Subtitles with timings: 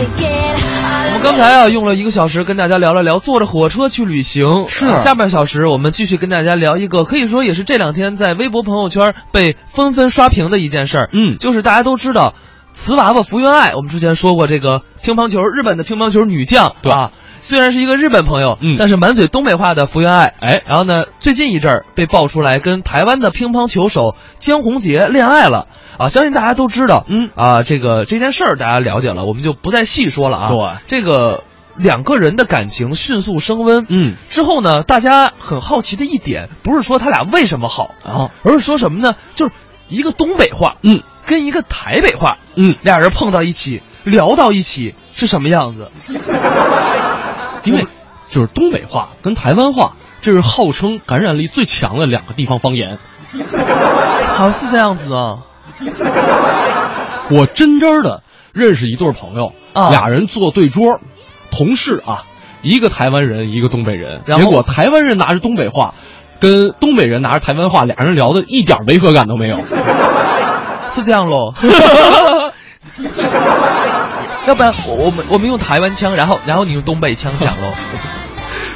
[0.00, 12.34] 我们刚才啊用了一个小时跟大家聊了聊坐着火车去旅行，是下半小时我们继续跟大家聊一个可以说也是这两天在微博朋友圈被纷纷刷屏的一件事儿，嗯就是大家都知道
[12.72, 17.10] 瓷娃娃福原爱，我们之前说过这个乒乓球日本的乒乓球女将，对啊。
[17.40, 18.76] 虽然是一个日本朋友，嗯。
[18.78, 20.62] 但是满嘴东北话的福原爱，哎。
[20.66, 25.66] 然后呢，最近一阵儿被爆出来跟台湾的乒乓球手江宏杰恋爱了，
[25.98, 27.30] 啊，相信大家都知道，嗯。
[27.34, 30.48] 啊，这个这件事儿大家了解了，我们就不再细说了啊。
[30.48, 30.58] 对。
[30.86, 31.44] 这个
[31.76, 34.14] 两个人的感情迅速升温，嗯。
[34.28, 39.14] 之后呢，大家很好奇的一点，不是说他俩为什么好啊，而是说什么呢？
[39.34, 39.52] 就是
[39.88, 41.02] 一个东北话，嗯。
[41.26, 45.90] 跟一个台北话，嗯，俩人碰到一起，聊到一起是什么样子？
[47.64, 47.86] 因为
[48.28, 52.98] 就是东北话跟台湾话，这是号称感染力最强的两个地方方言。
[54.34, 55.38] 好像是这样子啊。
[57.30, 58.22] 我真真的
[58.52, 61.00] 认识一对朋友，啊俩人坐对桌，
[61.50, 62.24] 同事啊，
[62.62, 64.22] 一个台湾人，一个东北人。
[64.24, 65.94] 结果台湾人拿着东北话，
[66.40, 69.58] 跟东北人拿着台湾话，俩人聊的一点违和感都没有。
[70.90, 71.52] 是这样喽。
[74.48, 77.72] 要不然我我们我们用台湾腔，然后然后你用东北腔讲喽。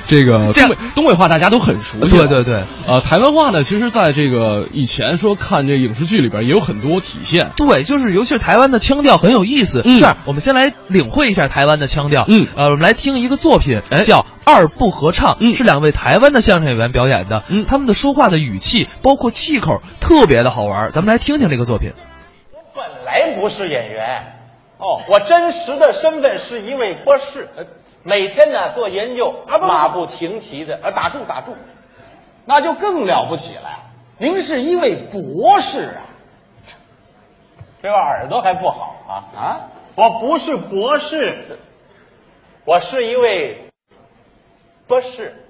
[0.08, 7.52] 这个这样东北东北话大家都很熟悉，对对对，呃，台湾话呢，其实在这个以前说看这影视剧里边也有很多体现。
[7.56, 9.80] 对，就是尤其是台湾的腔调很有意思。
[9.82, 12.26] 嗯这样，我们先来领会一下台湾的腔调。
[12.28, 17.44] 嗯呃，我们来听一个作品，哎叫《二部合唱》，嗯是两位台湾的相声演员表演的。
[17.48, 20.90] 嗯他们的说话的语气，包括气口，特别的好玩。
[20.90, 21.92] 咱们来听听这个作品。
[22.52, 24.41] 我本来不是演员，
[24.82, 27.64] 哦，我真实的身份是一位博士，呃
[28.02, 30.74] 每天呢做研究，啊不不马不停蹄的。
[30.82, 31.54] 啊，打住打住，
[32.46, 33.78] 那就更了不起了。
[34.18, 36.02] 您是一位博士啊
[37.80, 39.60] 这个耳朵还不好啊啊！
[39.94, 41.58] 我不是博士，
[42.64, 43.70] 我是一位
[44.88, 45.46] 博士。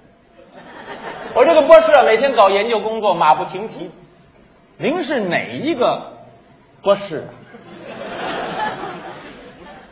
[1.33, 3.89] 我这个博士啊，每天搞研究工作，马不停蹄。
[4.77, 6.13] 您是哪一个
[6.83, 7.33] 博士啊？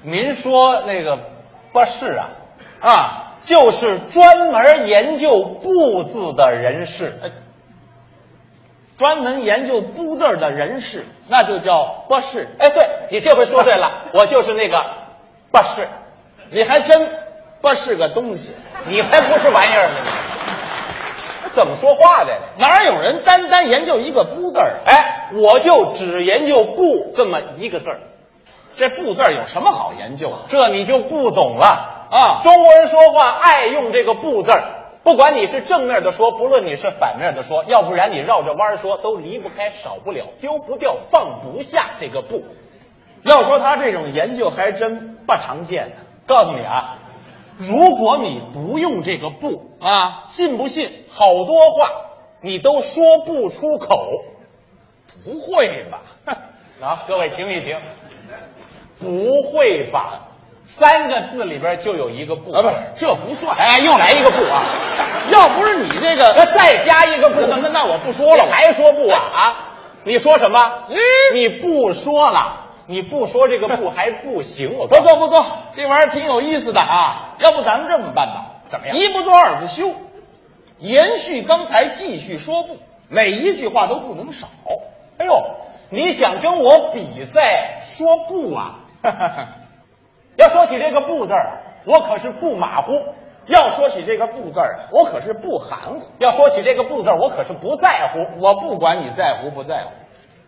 [0.04, 1.20] 您说那个
[1.72, 2.30] 不是啊，
[2.80, 7.30] 啊，就是专门研究不字的人士，呃
[8.98, 12.48] 专门研究不字儿的人士，那就叫博士。
[12.60, 14.84] 哎，对你这回说对了， 我就是那个
[15.52, 15.88] 博士，
[16.52, 17.08] 你还真
[17.62, 18.52] 不是个东西。
[18.88, 19.96] 你才不是玩意儿呢！
[21.54, 22.40] 怎么说话的？
[22.58, 24.80] 哪有人单单研究一个不字儿？
[24.86, 28.00] 哎，我就只研究“不”这么一个字儿，
[28.78, 30.38] 这不字儿有什么好研究的？
[30.50, 34.64] 这你就不懂了啊中国人说话爱用这个“不”字儿，
[35.04, 42.44] 不管你是正面的说，不论你是反面的说，要不然你绕着弯儿说，都离不开、少不了、丢不掉、放不下这个“不”。
[43.24, 45.96] 要说他这种研究还真不常见呢。
[46.26, 46.98] 告诉你啊，
[47.58, 51.90] 如果你不用这个“不”，啊，信不信好多话
[52.42, 54.24] 你都说不出口？
[55.24, 56.02] 不会吧？
[56.82, 57.78] 啊，各位听一听，
[59.02, 60.28] 不会吧？
[60.64, 63.58] 三个字里边就有一个“不”啊，不是，这不算。
[63.58, 64.64] 哎，又来一个“不”啊！
[65.32, 69.20] 要不是你这个，那再加一个“不”，那那那我不说了你还说不啊？
[69.34, 69.56] 啊？
[70.04, 70.60] 你说什么？
[70.90, 70.98] 嗯
[71.34, 74.78] 你不说了，你不说这个“不 ”还不行。
[74.78, 77.36] 我不错不错，这玩意儿挺有意思的啊。
[77.40, 78.46] 要不咱们这么办吧？
[78.70, 79.94] 怎么样一不做二不休，
[80.78, 82.78] 延续刚才继续说不，
[83.10, 84.48] 每一句话都不能少。
[85.18, 85.44] 哎呦，
[85.90, 88.76] 你想跟我比赛说不啊？
[90.38, 92.94] 要说起这个“不”字儿，我可是不马虎；
[93.48, 96.06] 要说起这个不字儿，我可是不含糊。
[96.20, 98.20] 要说起这个“不”字儿，我可是不在乎。
[98.40, 99.90] 我不管你在乎不在乎，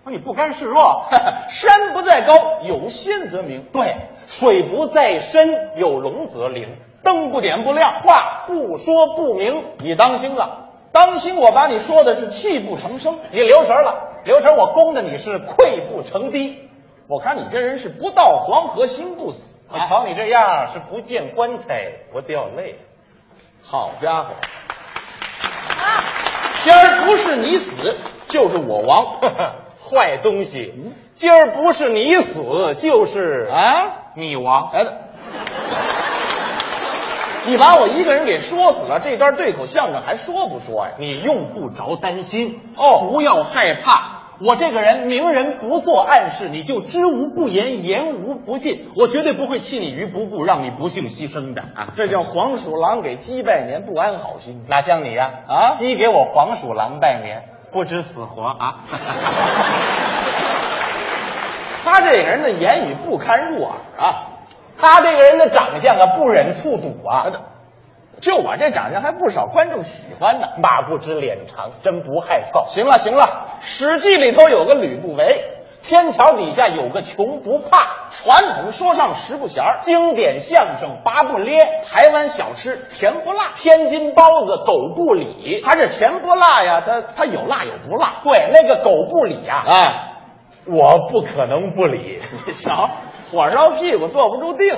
[0.04, 1.06] 说你不甘示弱，
[1.50, 3.66] 山不在高，有仙则名。
[3.74, 3.96] 对，
[4.28, 6.78] 水不在深，有龙则灵。
[7.04, 9.64] 灯不点不亮，话不说不明。
[9.80, 13.20] 你当心了，当心我把你说的是泣不成声。
[13.32, 16.70] 你留神了，留神我攻的你是溃不成敌。
[17.08, 19.60] 我看你这人是不到黄河心不死。
[19.70, 22.80] 我瞧你这样是不见棺材不掉泪。
[23.62, 24.34] 好家伙，
[26.62, 27.98] 今儿不是你死，
[28.28, 29.18] 就是我亡。
[29.90, 30.74] 坏东西，
[31.14, 34.14] 今儿不是你死就是啊！
[34.16, 34.72] 你亡。
[34.74, 34.86] 哎，
[37.46, 40.94] 你把我一个人给说死了，这段对口相声还说不说呀？
[40.98, 44.13] 你用不着担心哦不要害怕。
[44.40, 48.90] 我这个人明人不做暗事，你就知无不言，言无不尽。
[48.96, 51.94] 我绝对不会弃你于不顾，让你不幸牺牲的啊！
[51.96, 54.66] 这叫黄鼠狼给鸡拜年，不安好心。
[54.68, 58.86] 哪像你呀、啊鸡给我黄鼠狼拜年，不知死活啊！
[61.86, 64.30] 他这个人的言语不堪入耳啊，
[64.78, 67.26] 他这个人的长相啊，不忍卒睹啊。
[68.22, 70.48] 就我这长相，还不少观众喜欢呢。
[70.62, 72.66] 马不知脸长，真不害臊。
[72.68, 75.44] 行了行了，《史记》里头有个吕不韦，
[75.82, 85.62] 天桥底下有个穷不怕，传统说唱十不弦，经典相声八不咧，台湾小吃甜不辣，天津包子狗不理。
[85.62, 88.22] 他这甜不辣呀，他他有辣有不辣。
[88.24, 89.94] 对，那个狗不理呀、哎，
[90.66, 92.22] 我不可能不理。
[92.48, 92.90] 你 瞧，
[93.34, 94.78] 火烧屁股坐不住腚。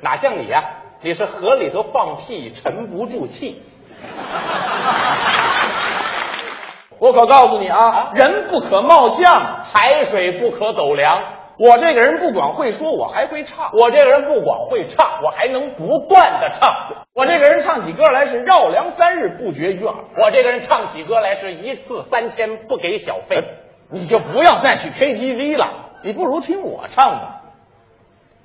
[0.00, 3.62] 哪像你呀、你是河里头放屁，沉不住气。
[6.98, 9.62] 我可告诉你啊，人不可貌相。
[9.62, 11.22] 海水不可斗量。
[11.56, 13.70] 我这个人不光会说，我还会唱。
[13.74, 17.06] 我这个人不光会唱，我还能不断的唱。
[17.14, 19.94] 我这个人唱起歌来是绕梁三日不绝于耳。
[20.16, 23.44] 我这个人唱起歌来是一次三千不给小费。
[23.90, 25.68] 你就不要再去 KTV 了，
[26.02, 27.42] 你不如听我唱吧。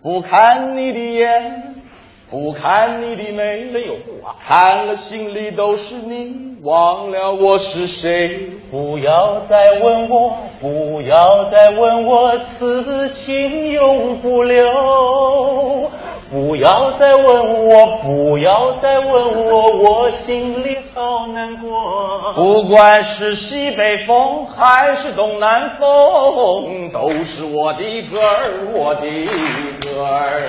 [0.03, 1.72] 不看你的眼，
[2.33, 4.33] 不看你的眉，真有步啊！
[4.43, 6.33] 看了心里都是你，
[6.63, 8.49] 忘了我是谁。
[8.71, 15.91] 不要再问我，不要再问我，此情永不留。
[16.31, 22.33] 不要再问我，不要再问我，我心里好难过。
[22.33, 28.41] 不管是西北风还是东南风，都是我的歌儿，
[28.73, 29.01] 我的
[29.81, 30.41] 歌儿。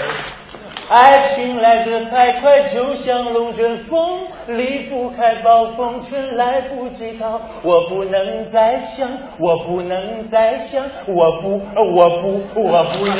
[0.88, 7.40] 爱情来得太快，就像龙卷风，离不开暴风圈，来不及逃。
[7.62, 9.08] 我不能再想，
[9.38, 11.60] 我不能再想，我不，
[11.94, 13.16] 我不，我不能。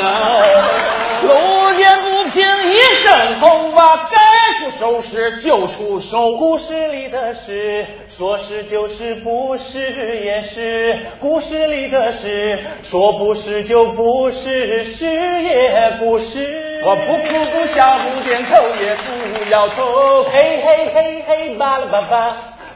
[1.22, 4.18] 路见不平一声吼，把该
[4.58, 6.18] 出手时就出手。
[6.38, 11.00] 故事里的事，说是就是，不是也是。
[11.18, 16.73] 故事里的事，说不是就不是，是也不是。
[16.86, 20.24] 我不哭不笑不点头也不摇头。
[20.24, 22.26] 嘿嘿嘿嘿，巴拉巴巴，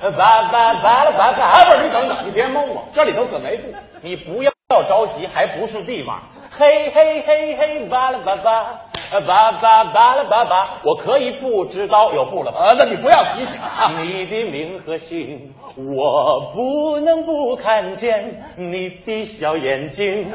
[0.00, 1.44] 巴巴巴拉巴巴。
[1.44, 3.74] 啊，不是你等等，你别蒙我，这里头可没布。
[4.00, 6.22] 你不要着急，还不是地方。
[6.58, 8.80] 嘿嘿嘿嘿，巴拉巴巴，
[9.26, 10.68] 巴巴巴拉巴巴。
[10.84, 12.60] 我可以不知道有布了吧？
[12.60, 13.92] 啊，那你不要提醒啊。
[13.98, 20.32] 你的名和姓，我不能不看见你的小眼睛。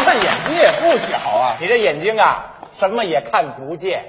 [0.00, 1.56] 这眼睛也不小啊。
[1.60, 2.46] 你这眼睛啊，
[2.78, 4.04] 什么也看不见。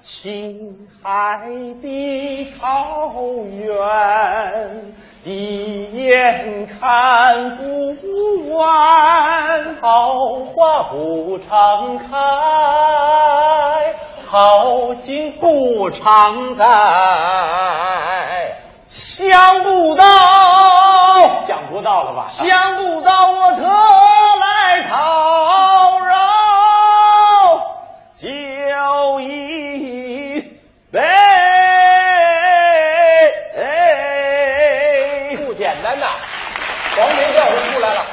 [0.00, 1.48] 青海
[1.80, 3.12] 的草
[3.50, 4.92] 原，
[5.24, 7.96] 一眼看不
[8.54, 9.74] 完。
[9.76, 10.18] 好
[10.54, 12.16] 花不常开，
[14.26, 16.64] 好景不常在。
[18.94, 20.04] 想不到，
[21.48, 22.26] 想不到了吧？
[22.28, 23.64] 想不到我特
[24.38, 26.16] 来讨饶，
[28.14, 30.40] 就一
[30.92, 31.00] 杯。
[35.44, 36.06] 不简单呐，
[36.96, 38.06] 黄梅调就出来了，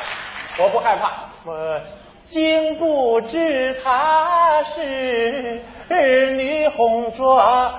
[0.57, 1.11] 我不害怕。
[1.45, 1.79] 我
[2.25, 7.71] 竟不知她是女红妆。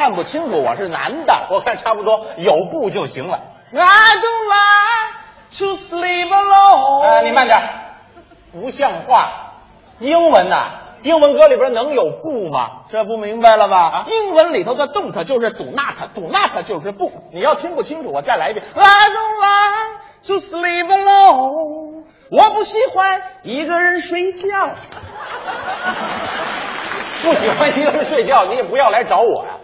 [0.00, 1.48] 看不清楚，我是男的。
[1.50, 3.38] 我看差不多，有布就行了。
[3.70, 5.12] I don't like
[5.58, 7.02] to sleep alone。
[7.04, 7.60] 啊，你慢点，
[8.50, 9.52] 不像话。
[9.98, 10.70] 英文呐、
[11.02, 12.84] 英文歌里边能有不吗？
[12.90, 13.76] 这不明白了吧？
[13.90, 17.12] 啊英文里头的 don't 就是 do not，do not 就是不。
[17.34, 18.64] 你要听不清楚，我再来一遍。
[18.74, 22.04] I don't like to sleep alone。
[22.30, 24.48] 我不喜欢一个人睡觉。
[27.22, 29.58] 不喜欢一个人睡觉，你也不要来找我呀、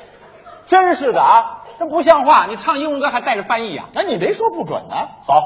[0.67, 2.47] 真是的啊，这不像话！
[2.47, 3.89] 你唱英文歌还带着翻译啊？
[3.95, 4.95] 那你没说不准呢？
[5.27, 5.43] 好，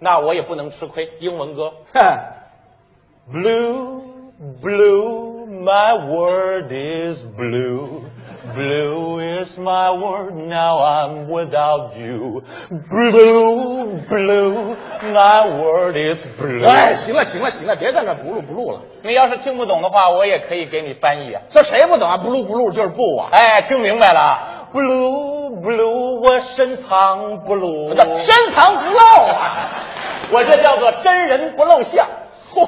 [0.00, 1.08] 那我也不能吃亏。
[1.20, 2.02] 英文歌哼
[3.32, 4.02] ，，Blue
[4.60, 8.02] Blue My world is blue.
[8.54, 12.42] Blue is my world, now I'm without you.
[12.68, 16.66] Blue, blue, my world is blue.
[16.66, 18.80] 哎，行了行了行了，别在那不录不录了。
[19.02, 21.42] 你要是听不懂的话，我也可以给你翻译啊。
[21.48, 22.18] 这谁不懂啊？
[22.18, 23.28] 不录不录就是不啊。
[23.32, 29.70] 哎，听明白了？Blue blue，我深藏不露，这深藏不露啊！
[30.32, 32.08] 我这叫做真人不露相。
[32.52, 32.66] 嚯，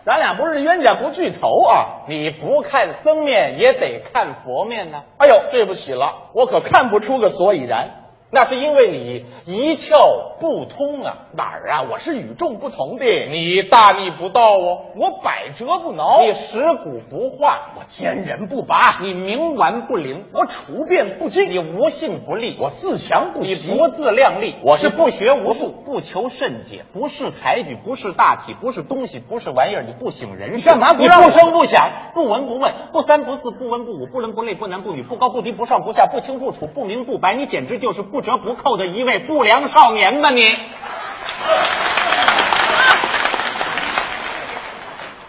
[0.00, 2.06] 咱俩不是冤家不聚头啊！
[2.06, 5.02] 你不看僧面也得看佛面呢。
[5.18, 7.88] 哎呦，对不起了，我可看不出个所以然。
[8.32, 11.16] 那是因为你一窍不通啊。
[11.32, 11.82] 哪儿啊？
[11.88, 40.54] 我是与众不同的，你大逆不道哦，我百折不挠，你食古不化，我坚韧不拔，你冥顽不灵，我处变不惊，你无信不立，我自强不你息，不自量力，我是不学无术，不求甚解，不是抬举，不是大体，不是东西，不是玩意儿，你不省人事，你干嘛不让你不声不响，不闻不问，不三不四，不文不武，不伦不类，不男不女，不高不低，不上不下，不清不楚，不明不白，你简直就是不折不扣的一位不良少年吧你！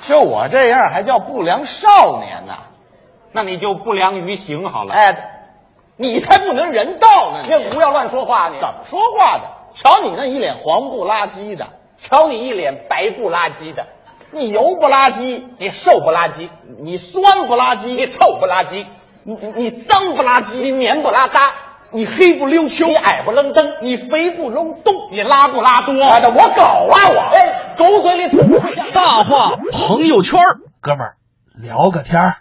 [0.08, 2.58] 就我这样还叫不良少年呢？
[3.32, 4.94] 那你就不良于行好了。
[4.94, 5.46] 哎，
[5.96, 7.44] 你才不能人道呢！
[7.46, 9.44] 你不要乱说话，你怎么说话的？
[9.74, 13.88] 瞧你那一脸黄不拉几的，瞧你一脸白不拉几的，
[14.32, 18.86] 你油不拉几，你瘦不拉几，你酸不拉几，你臭不拉几，
[19.24, 21.54] 你你你脏不拉几，你黏不拉搭，
[21.94, 25.94] 你黑不溜秋，你矮不愣登，你肥不隆咚，你拉不拉多？
[26.02, 27.20] 哎，我狗啊我！
[27.36, 28.86] 哎，狗嘴里吐不出象。
[28.94, 30.40] 大话朋友圈
[30.80, 31.18] 哥们儿
[31.56, 32.36] 聊个天儿。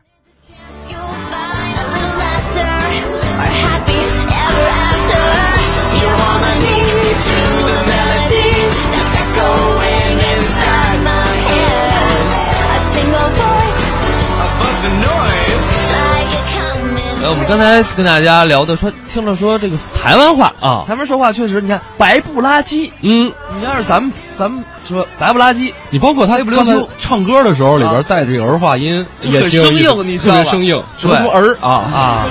[17.51, 20.85] 刚才跟大家聊的说，听了说这个台湾话啊。
[20.87, 30.45] 台湾说话确实，你看白不拉几，嗯，你要是咱们咱们说白不拉几，你包括他黑不溜秋刚才唱歌的时候，里边啊带着这个儿化音，也挺有意思生硬你知道吧？
[30.45, 31.69] 特别生硬，什么什么儿啊？
[31.93, 32.25] 啊，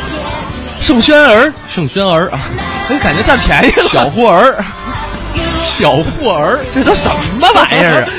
[0.79, 2.29] 圣轩儿，圣轩儿。
[2.29, 2.39] 啊，
[2.87, 4.63] 哎，感觉占便宜了，小霍儿，
[5.59, 7.09] 小霍儿，这都什
[7.41, 8.09] 么玩意儿啊？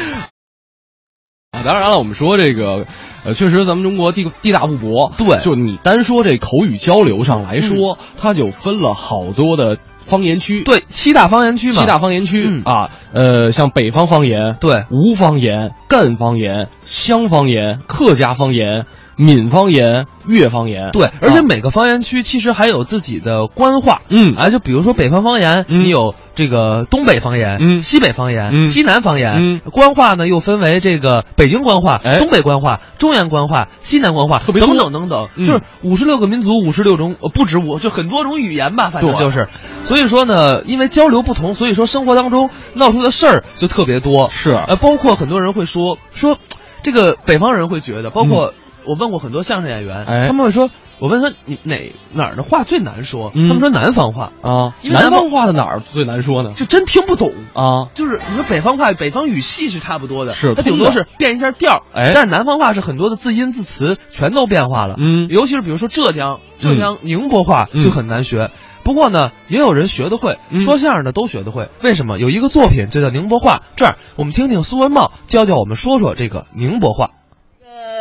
[1.57, 2.85] 啊，当然了，我们说这个，
[3.24, 18.86] 呃，确实咱们中国地地大物博，对就你单说这口语交流上来说，它就分了好多的方言区，，对，七大方言区嘛，七大方言区、嗯啊，呃，像北方方言，对吴方言、赣方言、湘方言、客家方言、
[19.20, 21.42] 闽方言、粤方言，对，而且啊。
[21.46, 24.34] 每个方言区其实还有自己的官话，嗯。
[24.34, 25.84] 啊，就比如说北方方言，嗯。
[25.84, 27.82] 你有这个东北方言，嗯。
[27.82, 28.66] 西北方言，嗯。
[28.66, 29.60] 西南方言，嗯。
[29.72, 32.18] 官话呢又分为这个北京官话、哎。
[32.18, 35.44] 东北官话、中原官话、西南官话，等特别等等等等，嗯。
[35.44, 39.48] 就是五十六个民族，五十六种，呃不止五，就很多种语言吧，反正就是，
[39.84, 44.52] 所以说呢，因为交流不同，所以说生活当中闹出的事儿就特别多，是。
[44.52, 46.38] 呃，包括很多人会说说，
[46.82, 48.54] 这个北方人会觉得，包括
[48.90, 50.68] 我问过很多相声演员，他们会说，
[50.99, 56.54] 我问他你哪哪儿的话最难说，嗯他们说南方话，啊，因为南方南方话的哪儿最难说呢？
[56.56, 57.30] 就真听不懂。
[57.54, 68.50] 啊，就是你说北方话，北方语系是差不多的，是它顶多是变一下调儿，哎但南方话是很多的字音字词全都变化了，嗯尤其是比如说浙江，浙江宁波话嗯就很难学。
[68.82, 71.68] 不过呢，也有人学得会，嗯说相声的都学得会。
[71.80, 72.18] 为什么？
[72.18, 73.61] 有一个作品就叫宁波话。
[73.76, 77.11] 这儿我们听听苏文茂教教我们说说这个宁波话。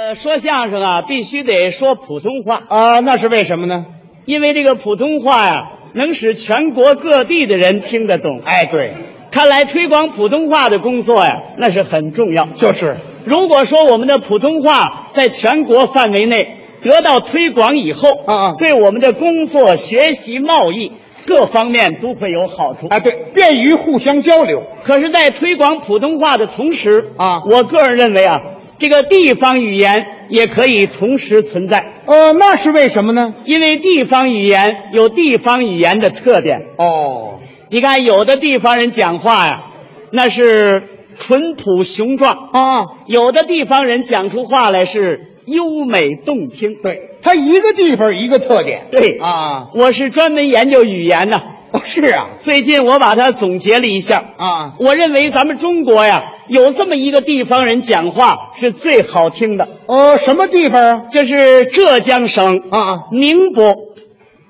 [0.10, 3.86] 呃，说相声啊，必须得说普通话，啊，那是为什么呢？
[4.26, 8.42] 因为这个普通话呀，能使全国各地的人听得懂。
[8.44, 8.96] 哎，对，
[9.30, 12.48] 看来推广普通话的工作呀，那是很重要。
[12.56, 20.92] 就是如果说我们的普通话在全国范围内得到推广以后，啊啊对我们的工作、学习、贸易
[21.28, 22.88] 各方面都会有好处。
[22.88, 24.64] 啊，对，便于互相交流。
[24.84, 28.40] 可是，在推广普通话的同时啊我个人认为啊，
[28.80, 31.86] 这个地方语言也可以同时存在。
[32.06, 33.36] 呃，那是为什么呢？
[33.46, 36.58] 因为地方语言有地方语言的特点。
[36.78, 39.64] 哦，你看，有的地方人讲话呀，
[40.12, 40.84] 那是
[41.18, 46.82] 淳朴雄壮；啊，有的地方人讲出话来是优美动听。
[46.82, 48.88] 对，它一个地方一个特点。
[48.92, 51.42] 对啊，我是专门研究语言的。
[51.72, 61.02] 哦是啊，最近我把它总结了一下啊我认为咱们中国呀，有这么一个地方人讲话是最好听的，哦，什么地方啊？
[61.12, 63.76] 就是浙江省啊宁波。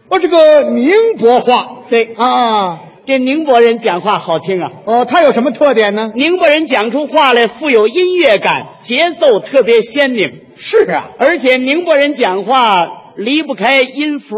[0.09, 1.83] 哦，这个宁波话。
[1.89, 4.71] 对，啊，这宁波人讲话好听啊。
[4.85, 6.11] 哦，它有什么特点呢？
[6.15, 14.35] 宁波人讲出话来富有音乐感，节奏特别鲜明，是啊，而且宁波人讲话离不开音符。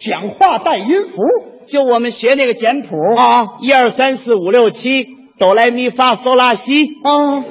[0.00, 1.22] 讲话带音符。
[1.66, 5.06] 就我们学那个简谱啊一二三四五六七，
[5.38, 6.86] 哆来咪发嗦拉西。
[7.04, 7.44] 啊，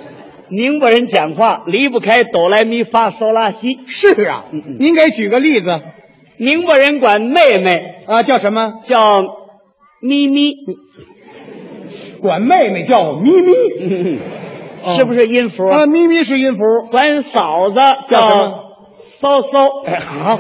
[0.49, 3.77] 宁波人讲话离不开哆来咪发嗦拉西。
[3.85, 4.45] 是啊。
[4.51, 5.79] 您给举个例子
[6.37, 8.23] 宁波人管妹妹啊？
[8.23, 8.81] 叫什么？
[8.83, 9.21] 叫
[10.01, 10.53] 咪咪，
[12.21, 13.53] 管妹妹叫咪咪。
[14.95, 15.67] 是不是音符？
[15.67, 16.59] 啊，咪咪是音符。
[16.89, 18.53] 管嫂子叫什么
[19.19, 20.39] 骚骚，啊，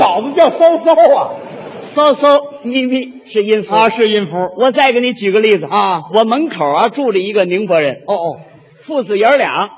[0.00, 1.30] 嫂子叫骚骚啊。
[1.94, 2.40] 骚骚。
[2.62, 4.32] 咪咪是音符啊，是音符。
[4.56, 8.40] 我再给你举个例子啊我门口啊住着一个宁波人，哦哦，
[8.84, 9.70] 父子爷儿俩。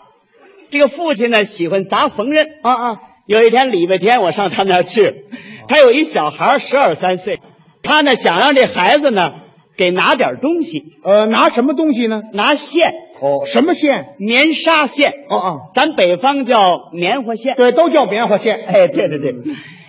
[0.71, 5.27] 这个父亲呢喜欢砸缝纫，啊啊，有一天礼拜天我上他那儿去，
[5.69, 7.41] 他有一小孩十二三岁，
[7.83, 9.33] 他呢想让这孩子呢
[9.77, 12.23] 给拿点东西，呃，拿什么东西呢？
[12.33, 14.15] 拿线，哦，什么线？
[14.19, 17.55] 棉纱线，哦哦，咱北方叫棉花线。
[17.57, 18.65] 对，都叫棉花线。
[18.67, 19.35] 哎，对对对。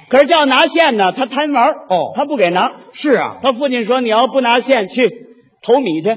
[0.10, 2.72] 可是叫拿线呢，他贪玩儿哦他不给拿。
[2.94, 5.10] 是啊，他父亲说：“你要不拿线，去
[5.62, 6.10] 投米去，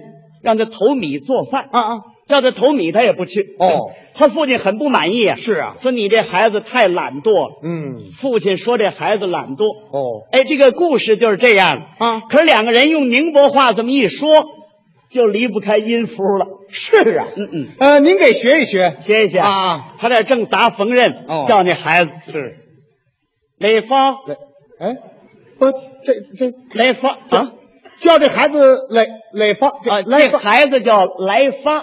[0.42, 3.56] 让他投米做饭。”啊啊，叫他投米，他也不去。
[3.58, 5.36] 哦，他父亲很不满意啊。
[5.36, 7.60] 是啊，说你这孩子太懒惰了。
[7.62, 9.64] 嗯，父亲说这孩子懒惰。
[9.90, 14.28] 哦，哎，这个故事就是这样啊可是两个人用宁波话这么一说，
[15.08, 16.46] 就离不开音符了。
[16.68, 18.96] 是啊，嗯嗯，呃，您给学一学。
[18.98, 19.94] 学一学啊。
[19.98, 22.56] 他在正砸缝纫，哦叫那孩子是，
[23.58, 24.10] 来发
[24.78, 24.96] 哎，
[25.58, 25.72] 不，
[26.04, 27.52] 这这来发啊
[27.98, 30.02] 叫这孩子来来发啊！
[30.02, 31.78] 这孩子叫来发，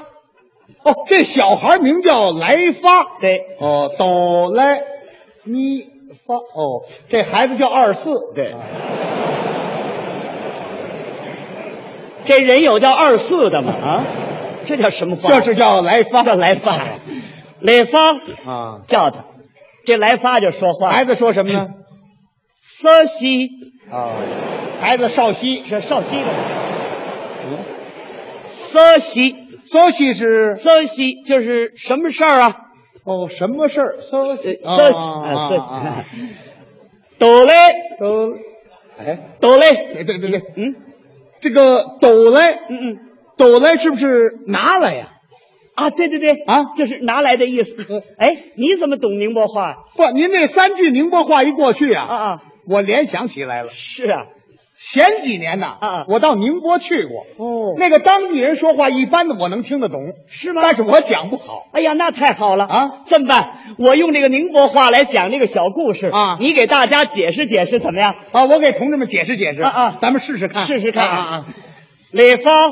[0.84, 3.20] 哦，这小孩名叫来发。
[3.20, 4.84] 对哦，哆来
[5.44, 5.90] 咪
[6.28, 6.36] 发。
[6.36, 8.12] 哦，这孩子叫二四。
[8.36, 8.54] 对。
[12.26, 13.74] 这人有叫二四的吗？
[13.74, 14.06] 啊，
[14.68, 15.30] 这叫什么话？
[15.30, 16.22] 这是叫来发。
[16.22, 16.78] 叫来发，
[17.60, 18.00] 来发
[18.46, 18.82] 啊。
[18.86, 19.26] 叫他，
[19.86, 20.90] 这来发就说话。
[20.92, 21.68] 孩子说什么呢？
[22.82, 23.50] 瑟西
[23.92, 24.12] 啊，
[24.82, 25.64] 孩子少西。
[25.66, 26.26] 是少西的，
[28.48, 29.36] 瑟西
[29.66, 32.58] 少西是瑟西就是什么事儿啊？
[33.06, 33.98] 哦，什么事儿？
[34.00, 36.36] 少西呃瑟西啊瑟西，
[37.20, 37.54] 哆来
[38.00, 38.34] 都，
[38.98, 40.76] 哎，哆来，对对对对，嗯
[41.42, 43.00] 这个抖嘞，嗯嗯
[43.38, 45.13] 抖嘞是不是拿来呀？
[45.76, 46.66] 啊，对对对啊？
[46.78, 47.76] 就是拿来的意思。
[48.18, 49.86] 哎，你怎么懂宁波话？
[49.96, 52.42] 不，您那三句宁波话一过去啊，啊啊？
[52.68, 53.70] 我联想起来了。
[53.74, 54.26] 是啊，
[54.78, 57.76] 前几年呢，啊我到宁波去过，哦。
[57.78, 60.62] 那个当地人说话一般的我能听得懂，是吗？
[60.64, 61.68] 但是我讲不好。
[61.74, 62.66] 哎呀，那太好了。
[62.66, 62.92] 啊！
[63.08, 63.50] 这么办，
[63.80, 66.08] 我用这个宁波话来讲这个小故事。
[66.08, 66.38] 啊。
[66.40, 68.16] 你给大家解释解释怎么样？
[68.32, 69.62] 啊，我给同志们解释解释。
[69.62, 69.98] 啊啊。
[70.00, 71.08] 咱们试试看，试试看。
[71.10, 71.46] 啊啊。
[72.12, 72.72] 李芳。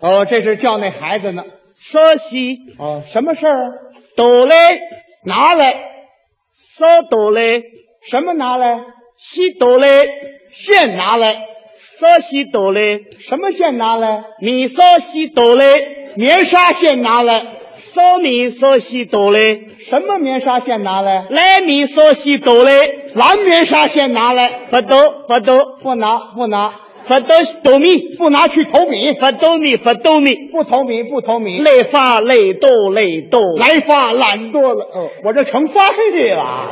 [0.00, 1.44] 哦，这是叫那孩子呢。
[1.90, 3.64] 瑟西哦，什么事儿？
[3.66, 3.72] 啊？
[4.16, 4.54] 哆来
[5.24, 5.92] 拿来。
[6.76, 7.62] 嗦哆来
[8.10, 8.80] 什么拿来？
[9.16, 9.86] 西哆来
[10.50, 11.46] 线拿来，
[12.00, 14.24] 嗦西哆来什么线拿来？
[14.40, 15.64] 米嗦西哆来
[16.16, 17.46] 棉纱线拿来，
[17.94, 19.40] 嗦米嗦西哆来
[19.88, 21.26] 什么棉纱线拿来？
[21.30, 22.72] 来米嗦西哆来
[23.14, 26.74] 蓝棉纱线拿来，发哆发哆不拿不拿
[27.06, 34.84] 发哆哆咪不拿去投米，发哆咪发哆咪不投米不投米，累发累斗累斗来发懒惰了。
[34.84, 36.70] 哦，我这成发去了，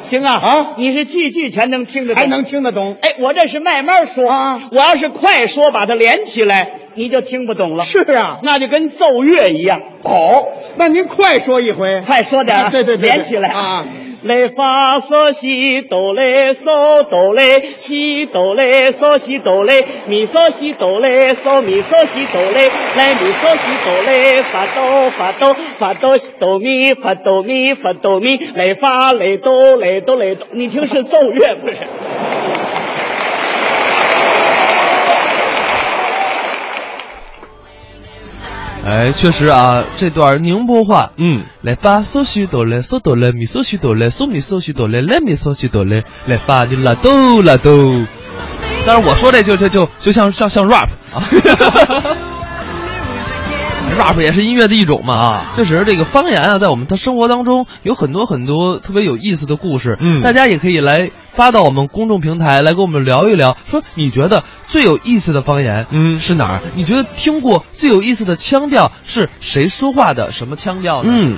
[0.00, 0.66] 行啊啊？
[0.76, 2.22] 你是句句全能听得懂。
[2.22, 2.96] 还能听得懂？
[3.00, 4.68] 哎，我这是慢慢说啊。
[4.72, 7.84] 我要是快说，把它连起来，你就听不懂了。
[7.84, 13.08] 是啊，那就跟奏乐一样，哦，那您快说一回，快说点、啊对对对对。
[13.10, 13.48] 连起来。
[13.50, 13.86] 啊！
[14.22, 17.42] 来发嗦西哆来嗦哆来
[17.78, 19.74] 西哆来嗦西哆来
[20.08, 31.78] 咪嗦西哆来嗦咪嗦西哆来来咪嗦西哆来发哆发哆发哆西哆咪发哆咪发哆咪来发来哆来哆来哆，你听是奏乐不是？
[38.84, 48.06] 哎，确实啊，这段宁波话，嗯，来把嗦西哆来嗦哆来咪嗦西哆来嗦咪嗦西哆来来咪嗦西哆来来把你拉哆拉哆。
[48.86, 51.20] 但是我说这就就就就像像像 rap 啊
[53.98, 55.44] ，rap 也是音乐的一种嘛啊。
[55.56, 59.96] 确实，这个方言啊，在我们的生活当中有很多很多特别有意思的故事。
[60.00, 66.60] 嗯大家也可以来发到我们公众平台来跟我们聊一聊，说你觉得最有意思的方言，嗯是哪儿？
[66.74, 70.30] 你觉得听过最有意思的腔调是谁说话的？
[70.32, 71.10] 什么腔调呢？
[71.12, 71.36] 嗯，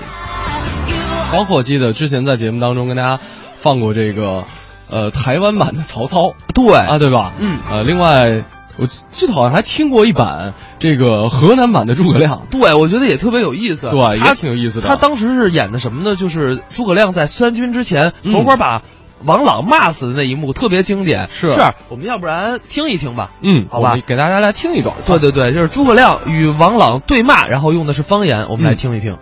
[1.32, 3.18] 包括我记得之前在节目当中跟大家
[3.56, 4.44] 放过这个，
[4.90, 7.32] 呃，台湾版的曹操对啊，对吧？
[7.38, 8.44] 嗯呃，另外
[8.78, 13.90] 我记得好像还听过一版这个河南版的诸葛亮，对，我觉得也特别有意思。
[13.90, 16.16] 对他也挺有意思的他当时是演的什么呢？
[16.16, 18.82] 就是诸葛亮在三军之前，嗯活活把
[19.24, 21.28] 王朗骂死的那一幕，特别经典。
[21.30, 23.30] 是是，我们要不然听一听吧？
[23.42, 24.96] 嗯，好吧我们给大家来听一段。
[25.04, 29.18] 对对对，就是诸葛亮与王朗对骂，然后用的是方言，我们来听一听。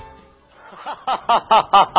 [1.05, 1.91] 哈哈哈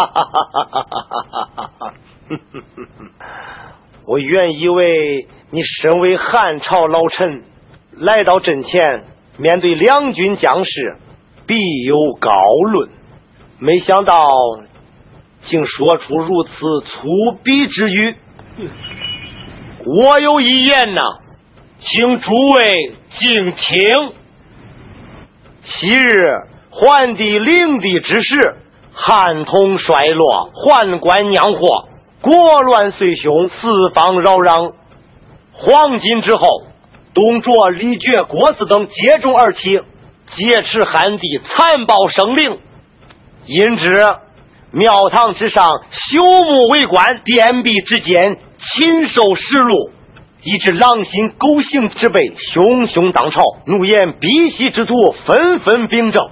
[4.06, 7.44] 我愿意为你身为汉朝老臣，
[7.98, 9.04] 来到阵前，
[9.38, 10.96] 面对两军将士，
[11.46, 12.32] 必有高
[12.72, 12.90] 论，
[13.60, 14.16] 没想到
[15.48, 16.52] 竟说出如此
[16.86, 17.10] 粗
[17.44, 18.16] 鄙之语。
[19.86, 21.02] 我有一言呐，
[21.82, 24.14] 请诸位静听。
[25.66, 28.56] 昔日桓帝灵帝之时，
[28.94, 31.90] 汉统衰落，宦官酿祸，
[32.22, 34.76] 国乱岁凶，四方扰攘。
[35.64, 36.64] 黄巾之后，
[37.14, 39.80] 董卓、李傕、郭汜等接踵而起，
[40.36, 42.58] 劫持汉帝，残暴生灵。
[43.46, 43.92] 因之，
[44.72, 45.64] 庙堂之上
[46.14, 49.92] 朽木为官，殿壁之间禽兽食禄，
[50.42, 54.94] 以致狼心狗行之辈汹汹当朝，怒言逼息之徒
[55.28, 56.30] 纷纷秉政，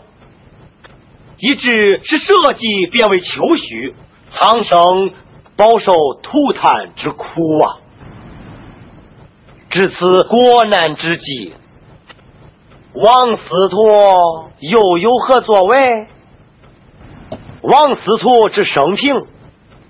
[1.37, 3.93] 以致使社稷变为丘墟，
[4.33, 5.11] 苍生
[5.55, 7.77] 饱受涂炭之苦啊！
[9.69, 11.53] 至此国难之际，
[12.93, 13.77] 王司徒
[14.61, 16.07] 又有何作为？
[17.61, 19.15] 王司徒之生平，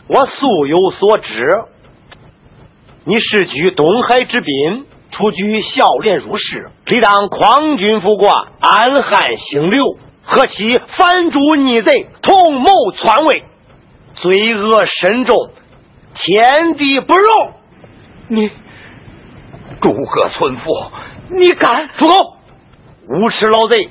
[0.08, 1.64] 我素有所知。
[3.06, 8.28] 你世居东海之滨，初居孝廉入仕，理当匡君复国，
[8.60, 13.46] 安汉兴刘，何其反主逆贼，同谋篡位，
[14.16, 15.52] 罪恶深重，
[16.16, 17.54] 天地不容。
[18.28, 18.52] 你
[19.82, 20.92] 诸葛村夫，
[21.30, 22.14] 你敢住口！
[23.08, 23.90] 无耻老贼，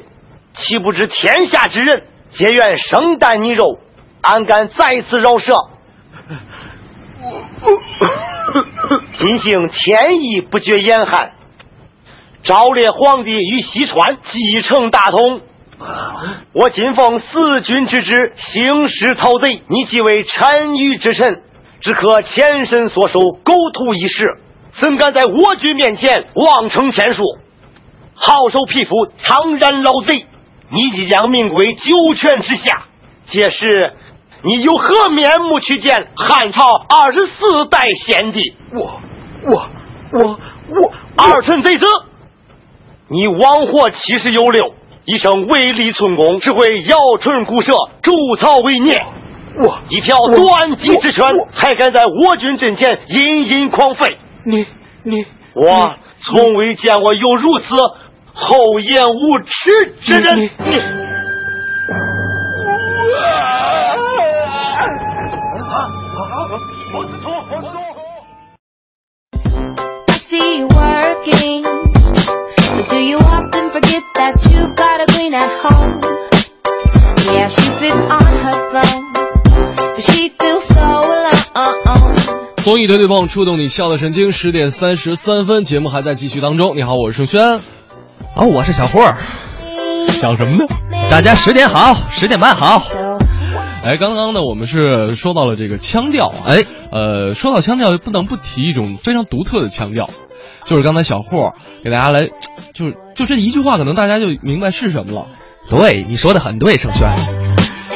[0.56, 2.04] 岂不知天下之人
[2.36, 3.78] 皆愿生啖你肉，
[4.20, 5.46] 安敢再次饶舌？
[9.18, 11.32] 今幸天意不绝严寒，
[12.44, 15.40] 昭烈皇帝于西川继承大统。
[16.52, 19.62] 我今奉四君之旨，兴师讨贼。
[19.68, 21.42] 你既为单于之臣，
[21.80, 24.38] 只可前身所受，狗图一时，
[24.80, 27.22] 怎敢在我军面前妄称天数？
[28.14, 30.26] 好手匹夫，苍然老贼！
[30.70, 32.82] 你即将命归九泉之下，
[33.30, 33.92] 届时
[34.42, 38.54] 你有何面目去见汉朝二十四代先帝？
[38.74, 39.00] 我
[39.46, 39.68] 我
[40.12, 40.38] 我
[40.68, 41.86] 我二臣贼子，
[43.08, 44.74] 你枉活七十有六，
[45.06, 49.00] 一生唯立寸功，只会摇唇鼓舌，筑草为孽。
[49.64, 54.14] 我一条短戟之拳，还敢在我军阵前殷殷狂吠？
[54.44, 54.66] 你
[55.02, 57.64] 你我从未见过有如此
[58.32, 60.38] 厚颜无耻之人。
[60.38, 60.76] 你你
[66.94, 67.78] 王子聪，王子聪。
[80.10, 80.37] I
[82.68, 84.30] 综艺对对碰，触动你笑的神经。
[84.30, 86.76] 十点三十三分，节目还在继续当中。
[86.76, 87.62] 你好，我是盛轩。
[88.36, 89.16] 哦，我是小霍儿，
[90.08, 90.66] 想什么呢？
[91.10, 92.86] 大家十点好，十点半好。
[93.82, 96.44] 哎，刚刚呢，我们是说到了这个腔调啊。
[96.44, 100.10] 哎，呃，说到腔调，不能不提一种非常独特的腔调，
[100.66, 102.26] 就是刚才小霍给大家来，
[102.74, 105.26] 就是就这一句话，可能大家就明白是什么了。
[105.70, 107.08] 对，你说的很对，盛轩。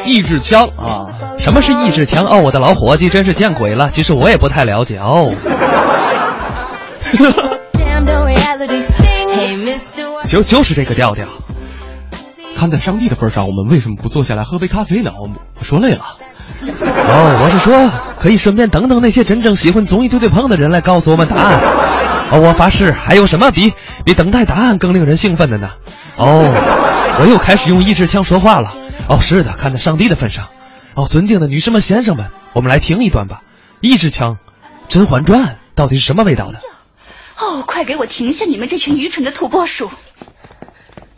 [0.05, 1.07] 意志枪啊，
[1.39, 2.25] 什么是意志枪？
[2.27, 3.89] 哦，我的老伙计真是见鬼了！
[3.89, 5.33] 其实我也不太了解哦。
[10.29, 11.27] 就就是这个调调。
[12.57, 15.13] 看在上帝的份上，我们为什么不坐下来喝杯咖啡呢？
[15.21, 16.17] 我我说累了。
[16.65, 21.61] 哦，我是说，可以顺便等等那些真正喜欢综艺对对碰的人来告诉我们答案。
[22.31, 23.73] 哦，我发誓，还有什么比
[24.05, 25.71] 比等待答案更令人兴奋的呢？
[26.17, 26.49] 哦，
[27.21, 28.73] 我又开始用意志枪说话了。
[29.09, 30.47] 哦，是的，看在上帝的份上。
[30.95, 33.43] 哦，尊敬的女士们、先生们，我们来听一段吧。
[33.81, 34.37] 一支枪，
[34.89, 35.41] 《甄嬛传》
[35.75, 36.59] 到底是什么味道的？
[37.39, 38.45] 哦，快给我停下！
[38.45, 39.91] 你们这群愚蠢的土拨鼠！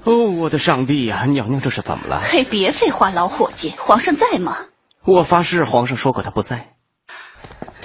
[0.05, 2.23] 哦，我的上帝呀、娘娘这是怎么了？
[2.25, 4.57] 嘿，别废话，老伙计，皇上在吗？
[5.05, 6.69] 我发誓，皇上说过他不在。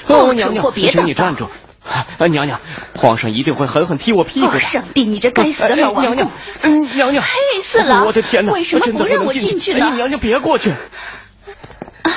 [0.08, 1.50] 哦娘娘蠢货，别请你站住！
[1.90, 2.60] 啊，娘娘，
[2.96, 4.60] 皇上一定会狠狠踢我屁股哦，的。
[4.60, 6.12] 上帝，你这该死的老顽固！
[6.12, 8.54] 哎娘娘，嗯，娘娘，嘿，四郎，我的天哪！
[8.54, 9.86] 为什么不让我进进去呢？
[9.86, 10.70] 哎娘娘，别过去！
[10.70, 12.12] 啊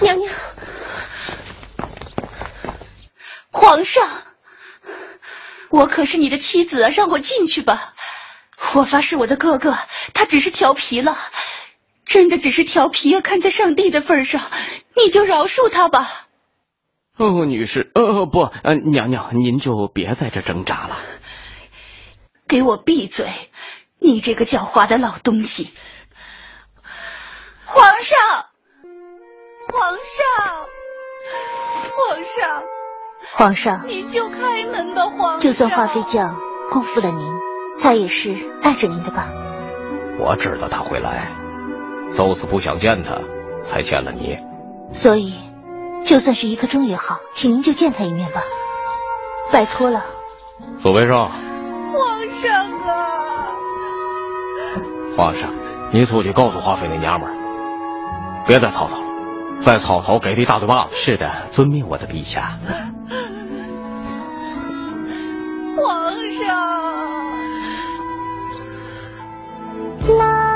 [0.00, 0.34] 娘娘，
[3.52, 4.08] 皇上，
[5.70, 7.92] 我可是你的妻子啊，让我进去吧！
[8.74, 9.76] 我发誓，我的哥哥
[10.14, 11.16] 他只是调皮了，
[12.06, 13.20] 真的只是调皮啊！
[13.20, 14.40] 看在上帝的份上，
[14.96, 16.23] 你就饶恕他吧。
[17.16, 20.96] 哦，女士，呃，不，呃，娘娘，您就别在这挣扎了。
[22.48, 23.28] 给我闭嘴！
[24.00, 25.72] 你这个狡猾的老东西！
[27.66, 28.46] 皇上，
[29.72, 30.66] 皇上，
[31.96, 32.62] 皇上，
[33.36, 35.40] 皇上，你就开门吧，皇上！
[35.40, 36.36] 就算华妃将
[36.70, 37.32] 辜负了您，
[37.80, 39.28] 她也是爱着您的吧？
[40.18, 41.30] 我知道他会来，
[42.16, 43.18] 就是不想见他，
[43.66, 44.36] 才见了你。
[44.92, 45.34] 所以，
[46.06, 48.42] 就算是一刻钟也好，请您就见他一面吧。
[49.52, 50.04] 拜托了，
[50.80, 53.48] 左为生，皇上啊！
[55.16, 55.50] 皇上，
[55.92, 57.34] 你出去告诉华妃那娘们儿，
[58.46, 59.04] 别再吵吵了，
[59.64, 60.90] 再吵吵给他一大嘴巴子。
[60.96, 62.58] 是的，遵命，我的陛下。
[65.76, 66.44] 皇上。
[70.18, 70.53] 啦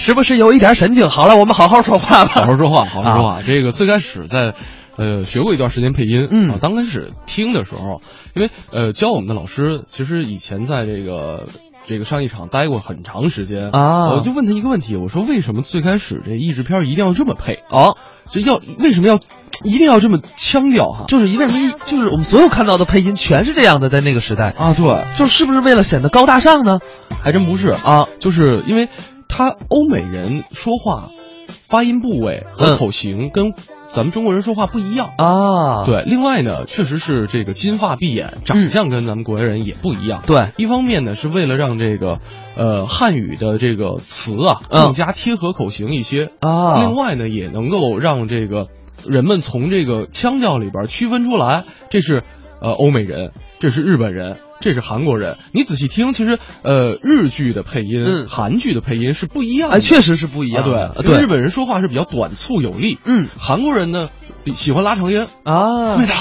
[0.00, 1.10] 是不是有一点神经？
[1.10, 2.30] 好了，我们好好说话吧。
[2.30, 3.42] 好好说话，好好说话。
[3.42, 4.54] 这个最开始在，
[4.96, 8.00] 呃，学过一段时间配音，嗯啊，刚开始听的时候，
[8.34, 11.44] 因为呃，教我们的老师其实以前在这个
[11.86, 17.56] 这个上一场待过很长时间啊我就问他一个问题，我说为什么最开始这译制片一定要这么配？
[17.68, 17.92] 啊？
[18.30, 19.20] 就要为什么要
[19.64, 21.04] 一定要这么腔调哈？
[21.08, 21.74] 就是一为什么？
[21.84, 26.78] 就是我们所有看到的配音全是这样的，在那个时代啊，对，就是不是为了显得高大上呢？
[27.22, 28.88] 还真不是啊，就是因为
[29.30, 31.08] 他欧美人说话
[31.46, 33.52] 发音部位和嗯口型跟
[33.86, 35.10] 咱们中国人说话不一样。
[35.16, 35.84] 啊。
[35.84, 40.22] 对，另外呢，确实是这个金发碧眼，长相跟咱们国人也不一样。
[40.26, 42.18] 对，一方面呢，是为了让这个
[42.56, 44.84] 呃汉语的这个词啊嗯。
[44.84, 46.30] 更加贴合口型一些。
[46.40, 46.80] 啊。
[46.80, 48.68] 另外呢，也能够让这个
[49.08, 52.22] 人们从这个腔调里边区分出来，这是
[52.60, 54.36] 呃欧美人，这是日本人。
[54.62, 60.88] 这是韩国人，你仔细听，其实，呃，日剧的配音、嗯韩剧的配音是不一样的，哎，确实是不一样的。
[60.88, 64.10] 啊对，对日本人说话是比较短促有力，嗯，韩国人呢
[64.44, 66.12] 比喜欢拉长音，啊，对的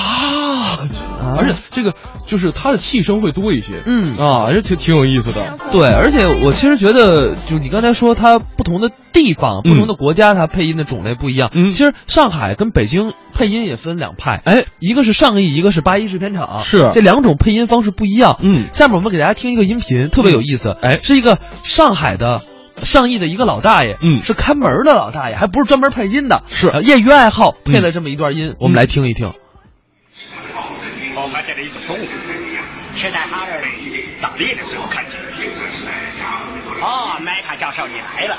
[1.20, 1.94] 啊，而且这个
[2.26, 11.52] 就是他的气声会多一些，嗯啊，而且挺挺有意思的，对，而且我其实觉得，就你刚才说，它不同的地方、不同的国家，它配音的种类不一样。
[11.54, 18.40] 嗯其实上海跟北京配音也分两派，哎，一个是上艺，一个是八一制片厂，是这两种配音方式不一样。
[18.42, 22.42] 嗯，下面我们给大家听一个音频，特别有意思，哎，是一个上海的。
[22.82, 29.28] 上亿的一个老大爷，嗯是看门的老大爷，还不是专门配音的，是呃业余爱好配了这么一段音，我们来听一听。
[29.28, 29.34] 我
[31.50, 32.08] 发现了一种动物，
[32.96, 33.60] 是在哈尔
[34.22, 35.26] 打猎的时候看见的。
[36.80, 38.38] 哦，麦卡教授你来了，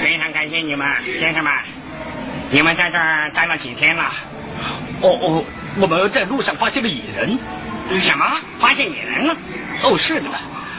[0.00, 0.84] 非常感谢你们，
[1.20, 1.52] 先生们，
[2.50, 4.10] 你们在这儿待了几天了？
[5.00, 5.44] 哦哦，
[5.80, 7.38] 我们在路上发现了野人。
[8.00, 8.24] 什么？
[8.58, 9.36] 发现野人了？
[9.84, 10.28] 哦，是的。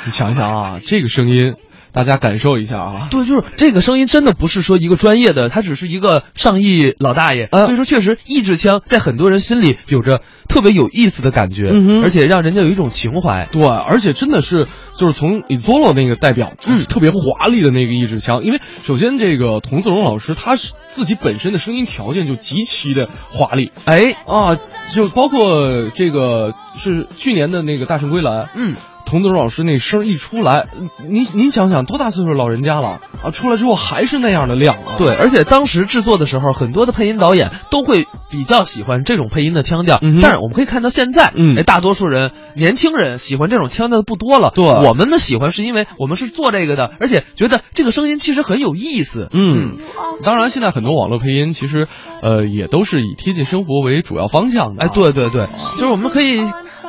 [0.06, 1.56] 你想想啊，这个声音，
[1.94, 12.04] 大家感受一下啊，对，就是这个声音真的不是说一个专业的，他只是一个上亿老大爷，啊所以说确实一支枪在很多人心里有着特别有意思的感觉，嗯哼。
[12.04, 13.48] 而且让人家有一种情怀。
[13.52, 24.16] 对，而且真的是就是从 Izolo 那个代表，嗯，特别华丽的那个译制腔，因为首先这个童自荣老师他是自己本身的声音条件就极其的华丽，哎。
[24.26, 24.58] 啊，
[24.94, 28.76] 就包括这个是去年的那个大圣归来，嗯。
[29.06, 30.68] 童子荣老师那声一出来，
[31.08, 34.96] 您您想想多大岁数老人家了啊，出来之后还是那样的亮啊！
[34.98, 40.00] 对，而且当时制作的时候，很多的配音导演都会比较喜欢这种配音的腔调。
[40.02, 44.52] 嗯但是我们可以看到现在，嗯哎，大多数人年轻人喜欢这种腔调的不多了。
[44.56, 49.28] 对我们的喜欢是因为我们是做这个的，而且觉得这个声音其实很有意思。
[49.32, 49.76] 嗯，
[50.24, 51.88] 当然，现在很多网络配音其实，
[52.22, 54.88] 呃，也都是以贴近生活为主要方向的啊。
[54.88, 56.42] 哎，对对对，就是我们可以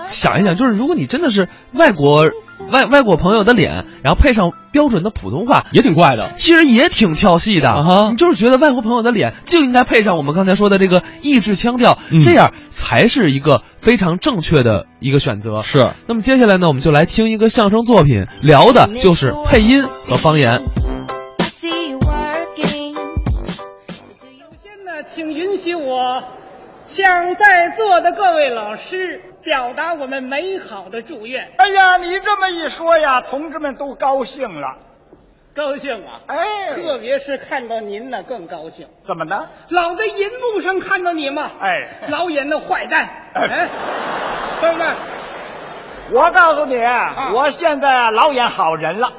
[0.07, 2.31] 想一想，就是如果你真的是外国
[2.71, 6.31] 外外国朋友的脸，然后配上标准的普通话，也挺怪的。
[6.35, 7.83] 其实也挺跳戏的。
[7.83, 15.59] 哈你就是觉得外国朋友的脸就应该配上我们刚才说的这个意志腔调，嗯这样才是一个非常正确的一个选择。
[15.61, 15.93] 是。
[16.07, 20.61] 那么接下来呢，我们就来听一个相声作品，聊的就是配音和方言。
[20.61, 20.65] 首
[24.63, 26.23] 先呢，请允许我
[26.87, 31.53] 向在座的各位老师表达我们美好的祝愿。
[31.59, 34.79] 哎呀，你这么一说呀，同志们都高兴了。
[35.55, 36.21] 高兴啊！
[36.27, 38.89] 哎特别是看到您呢，更高兴。
[39.03, 39.49] 怎么呢？
[39.69, 43.69] 老在银幕上看到你嘛，哎，老演那坏蛋，哎，
[44.61, 44.87] 对不对？
[46.13, 49.13] 我告诉你，啊我现在啊老演好人了。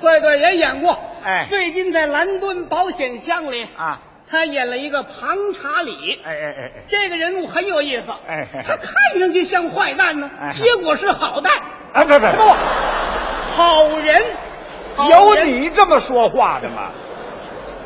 [0.00, 0.98] 对对，也演过。
[1.24, 4.00] 哎最近在蓝墩保险箱里，啊，
[4.30, 6.20] 他演了一个庞查理。
[6.24, 8.10] 哎哎哎哎，这个人物很有意思。
[8.26, 11.52] 哎哎他看上去像坏蛋呢，哎结果是好蛋。
[11.92, 12.42] 哎，不不不，
[13.56, 14.22] 好人。
[15.10, 16.90] 有你这么说话的吗？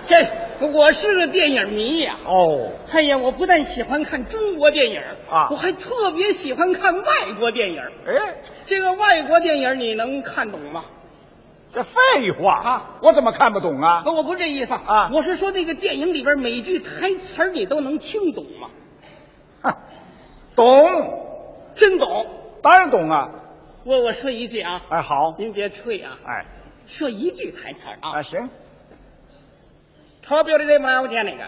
[0.07, 0.27] 这
[0.73, 5.01] 我是个电影迷呀、哦，哎呀，我不但喜欢看中国电影
[5.31, 7.05] 啊我还特别喜欢看外
[7.39, 7.81] 国电影。
[7.81, 8.35] 哎，
[8.67, 10.85] 这个外国电影你能看懂吗？
[11.73, 14.03] 这废话啊，我怎么看不懂啊？
[14.03, 18.69] 不，我不是这意思啊我是说那个电影里边每句台词儿你都能听懂吗？
[19.63, 19.75] 哼
[20.55, 22.27] 懂，真懂。
[22.63, 23.31] 当然懂啊。
[23.85, 26.19] 我我说一句啊，哎，好，您别吹啊。
[26.27, 26.45] 哎，
[26.87, 28.19] 说一句台词儿啊。
[28.19, 28.51] 啊，行，
[30.23, 31.45] 投票的得马我见那个，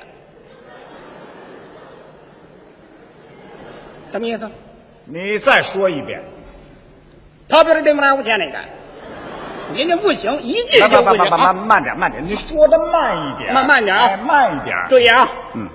[4.11, 4.51] 什么意思？
[5.05, 6.25] 你再说一遍。
[7.47, 8.59] 投票的得马我见那个，
[9.75, 14.75] 人家不行，一进就不行慢慢慢点，慢点，你说的慢一点，慢慢点慢一点。
[14.89, 15.69] 注意啊，嗯，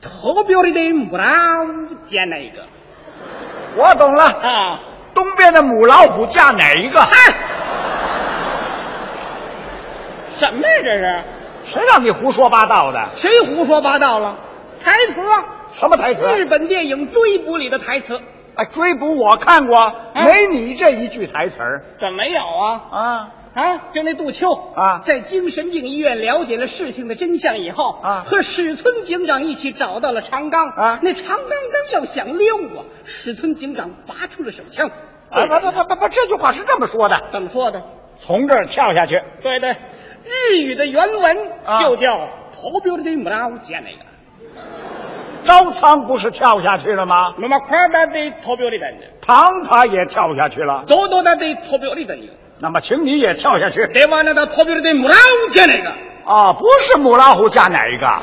[0.00, 1.24] 投票的得母老
[1.66, 2.64] 虎见哪个
[3.76, 4.24] 我懂了。
[4.24, 4.80] 啊？
[5.12, 7.00] 东边的母老虎嫁哪一个？
[7.00, 7.32] 嗨，
[10.38, 11.24] 什么呀这是？
[11.72, 13.08] 谁让你胡说八道的？
[13.16, 14.36] 谁胡说八道了？
[14.82, 15.44] 台词啊，
[15.78, 16.24] 什么台词？
[16.36, 18.20] 日本电影《追捕》里的台词。
[18.54, 22.82] 哎，追捕我看过，哎没你这一句台词儿怎么没有啊？
[22.90, 23.30] 啊。
[23.52, 34.88] 啊，就那杜秋啊在精神病医院了解了事情的真相以后啊和史村警长一起找到了长冈啊那长冈刚要想溜啊，史村警长拔出了手枪。
[35.30, 37.82] 啊，不不不不不，这句话是这么说的：怎么说的？
[38.14, 39.20] 从这儿跳下去。
[39.42, 39.70] 对对，
[40.24, 44.04] 日语的原文啊就叫“投标的姆拉乌见那个
[45.44, 53.86] 招仓不是跳下去了吗？”，那么快的得投标的人呢，唐他也跳下去了，多多的得投标的人呢，那么请你也跳下去。
[53.92, 55.90] 得完了的投标的姆拉乌见那个，
[56.24, 58.22] 啊，不是母老虎加哪一个？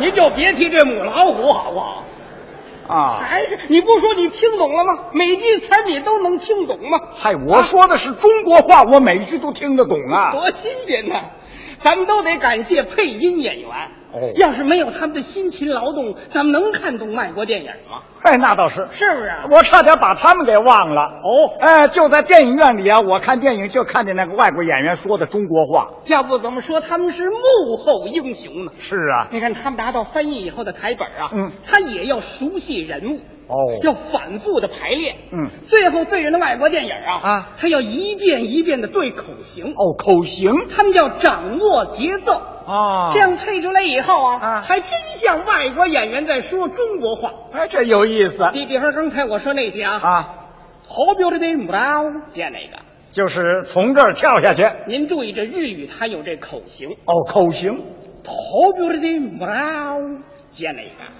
[0.00, 2.04] 你就别提这母老虎好不好？
[2.88, 4.98] 啊，还是你不说你听懂了吗？
[5.12, 7.00] 每句词你都能听懂吗？
[7.14, 10.30] 嗨，我说的是中国话，我每句都听得懂啊。
[10.30, 11.16] 多新鲜呐！
[11.80, 13.68] 咱们都得感谢配音演员。
[14.12, 18.02] 哦要是没有他们的辛勤劳动，咱们能看懂外国电影吗？
[18.22, 19.30] 哎，那倒是，是不是？
[19.50, 21.02] 我差点把他们给忘了。
[21.02, 25.90] 哦，哎，就在电影院里啊，我看电影就看见那个外国演员说的中国话。
[26.06, 28.72] 要不怎么说他们是幕后英雄呢？
[28.80, 33.80] 是啊，你看他们拿到翻译以后的台本啊，嗯，他也要熟悉人物，哦。
[33.82, 40.50] 要反复的排练，嗯，最后对人的外国电影啊，啊，他要一遍一遍的对口型，哦，口型。
[40.68, 42.34] 他们叫掌握节奏。
[42.66, 43.10] 啊。
[43.12, 44.62] 这样配出来以后啊，啊。
[44.62, 47.30] 还真像外国演员在说中国话。
[47.52, 48.44] 哎，这有意思。
[48.52, 50.34] 你比方刚才我说那句啊，啊，
[50.86, 54.64] 头标的那母老见那个，就是从这儿跳下去。
[54.86, 57.82] 您注意这日语它有这口型，哦，口型
[58.22, 59.96] 头标的那母老
[60.50, 61.10] 见那个，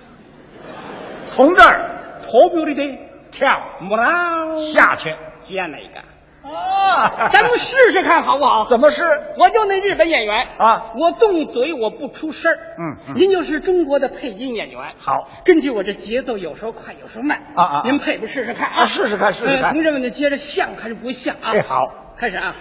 [1.25, 2.99] 从这儿头标的那
[3.31, 6.07] 跳母老下去见那个。
[6.41, 8.64] 啊，咱们试试看好不好？
[8.64, 9.03] 怎么试？
[9.38, 18.83] 我就那日本演员啊我动嘴我不出声儿嗯嗯您就是中国的配音演员，好，根据我这节奏，有时候快，有时候慢啊啊啊您配不试试看啊？
[18.83, 21.53] 啊试试看试试看呃同志们，就接着像还是不像啊？
[21.53, 21.83] 哎好，
[22.17, 22.55] 开始啊，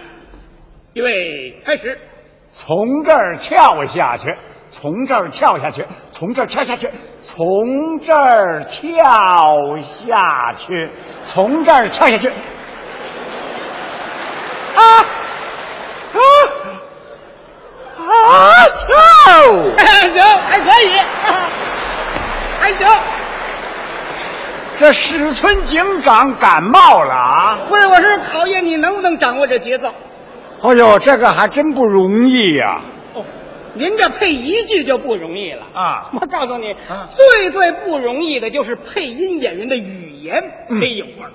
[0.92, 1.98] 预备开始。
[2.50, 4.26] 从这儿跳下去，
[4.70, 10.90] 从这儿跳下去，从这儿跳下去，从这儿跳下去，
[11.24, 12.28] 从这儿跳下去。
[14.76, 14.82] 啊
[16.14, 16.18] 啊
[17.98, 18.08] 啊！
[18.74, 18.88] 跳！
[20.12, 20.98] 行，还可以，
[22.60, 22.88] 还行。
[24.76, 27.58] 这史村警长感冒了啊！
[27.68, 29.88] 不是，我是考验你能不能掌握这节奏。
[30.62, 32.82] 哎呦，这个还真不容易呀、哦，
[33.78, 41.30] 您这配一句就不容易了啊我告诉你，啊最最不容易的就是配音演员的语言嗯得有味儿、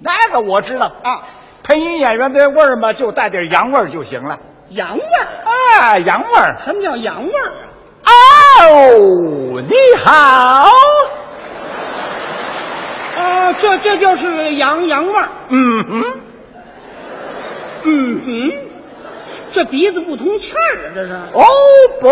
[0.00, 1.22] 那个我知道啊，
[1.62, 4.40] 配音演员的味儿嘛，就带点洋味儿就行了。
[4.70, 5.44] 洋味儿。
[5.80, 6.56] 啊，洋味儿。
[6.64, 7.52] 什么叫洋味儿
[8.02, 8.10] 啊？
[8.62, 10.70] 哦，你好。
[13.18, 15.28] 啊，这这就是洋洋味儿。
[15.48, 16.20] 嗯哼，
[17.84, 18.52] 嗯哼，
[19.52, 21.12] 这鼻子不通气儿啊，这是。
[21.12, 21.44] 哦
[22.00, 22.08] 不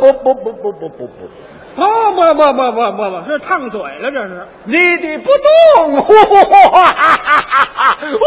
[0.00, 1.28] 不不不不不不不，不，
[1.76, 4.46] 不不不不不不，是烫嘴了，这是。
[4.64, 5.30] 你的不
[5.76, 8.18] 动，呼呼呼哈哈哈哈，呼呼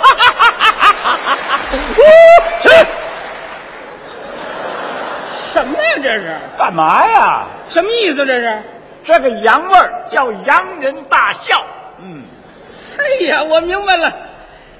[0.00, 0.32] 哈哈
[1.02, 1.58] 哈哈，
[1.94, 2.00] 呼
[2.62, 2.68] 去
[5.36, 5.88] 什么呀？
[6.02, 7.46] 这是干嘛呀？
[7.68, 8.24] 什么意思？
[8.26, 8.62] 这是？
[9.02, 11.62] 这个洋味儿叫洋人大笑。
[12.00, 12.24] 嗯，
[12.98, 14.12] 哎呀，我明白了，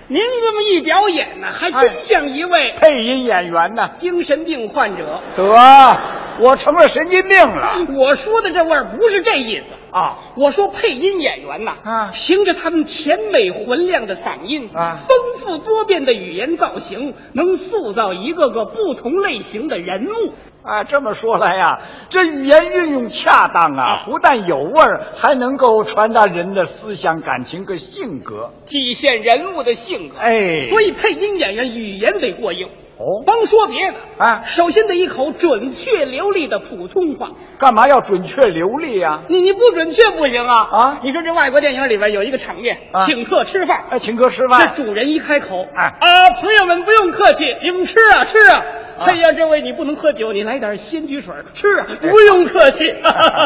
[0.08, 3.90] 您这么一表演呢，还真像一位配音演员呢。
[3.96, 5.20] 精神病患者。
[5.36, 5.98] 得，
[6.40, 9.68] 我成了神经病了我说的这味儿不是这意思。
[9.90, 10.18] 啊！
[10.36, 20.34] 我说配音演员呐，啊凭着他们甜美浑亮的嗓音啊丰富多变的语言造型，能塑造一个个不同类型的人物。
[20.64, 28.50] 啊，这么说来呀，这语言运用恰当啊，不但有味儿，还能够传达人的思想、感情和性格。
[28.64, 30.16] 体现人物的性格。
[30.16, 32.70] 哎所以配音演员语言得过硬。
[32.96, 37.30] 哦，甭说别的啊，首先得一口准确流利的普通话。
[37.58, 40.68] 干嘛要准确流利呀、你你不准确不行啊！
[40.70, 41.00] 啊？
[41.02, 43.04] 你说这外国电影里边有一个场面，啊。
[43.04, 45.94] 请客吃饭，哎，请客吃饭，这主人一开口，哎。
[46.00, 48.62] 啊，朋友们不用客气，你们吃啊吃啊。
[49.00, 52.94] 哎呀，这位你不能喝酒，你来点鲜橘水吃啊，不用客气，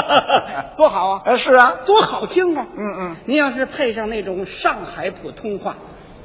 [0.76, 1.22] 多好啊！
[1.24, 2.66] 哎，是啊，多好听啊！
[2.76, 5.76] 嗯嗯，您要是配上那种上海普通话，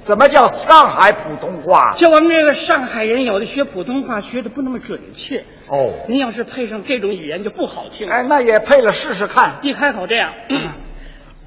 [0.03, 1.93] 怎么叫上海普通话？
[1.95, 5.45] 就我们这个上海人，有的学普通话学的不那么准确。
[5.69, 8.09] 哦，您要是配上这种语言就不好听。
[8.09, 9.59] 哎，那也配了试试看。
[9.61, 10.33] 一开口这样，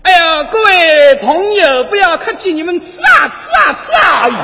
[0.06, 2.86] 哎呀，各位朋友，不要客气，你们吃
[3.18, 4.20] 啊吃啊吃啊！
[4.22, 4.34] 哎呦，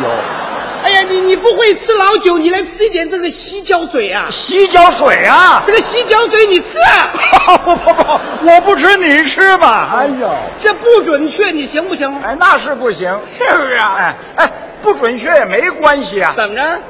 [0.82, 4.26] 哎呀，你你不会吃老酒，你来吃一点这个洗脚水啊！
[4.28, 5.62] 洗脚水啊！
[5.64, 7.56] 这个洗脚水你吃啊！
[7.58, 8.02] 不不不，
[8.44, 9.88] 我不吃，你吃吧。
[10.00, 12.12] 哎呦，这不准确，你行不行？
[12.24, 13.94] 哎，那是不行，是不是啊？
[13.96, 14.50] 哎哎，
[14.82, 16.80] 不准确也没关系啊，怎么着？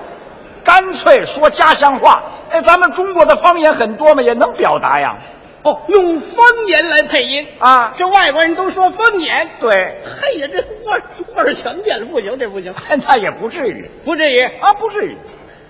[0.65, 2.23] 干脆说家乡话。
[2.51, 5.19] 哎，咱们中国的方言很多嘛，也能表达呀。
[5.65, 7.47] 哦，用方言来配音。
[7.59, 9.51] 啊，这外国人都说方言。
[9.61, 11.03] 对，嘿呀，这味儿
[11.35, 12.75] 味儿全变了，不行，这不行，
[13.07, 13.89] 那也不至于。
[14.05, 14.41] 不至于。
[14.41, 15.17] 啊，不至于。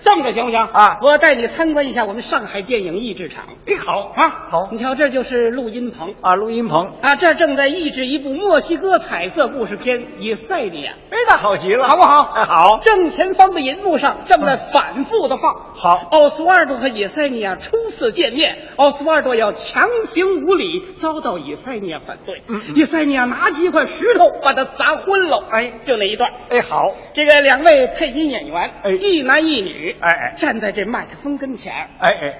[0.03, 3.45] 这么着行不行啊我带你参观一下我们上海电影译制厂。
[3.65, 6.91] 哎，好啊，好你瞧，这就是录音棚啊，录音棚。
[7.01, 12.21] 啊，这正在译制一部墨西哥彩色故事片《以赛尼亚》，哎，那好极了，好不好？
[12.35, 12.79] 哎， 好。
[12.79, 15.55] 正前方的银幕上正在反复的放。
[15.73, 22.43] 好，奥斯瓦尔多和以赛尼亚初次见面，奥斯瓦尔多要强行无礼，遭到以赛尼亚反对。
[22.47, 25.47] 嗯以赛尼亚拿起一块石头把他砸昏了。
[25.49, 26.29] 哎，就那一段。
[26.49, 26.91] 哎，好。
[27.13, 32.35] 这个两位配音演员，哎一男一女，哎哎站在这麦克风跟前，哎哎，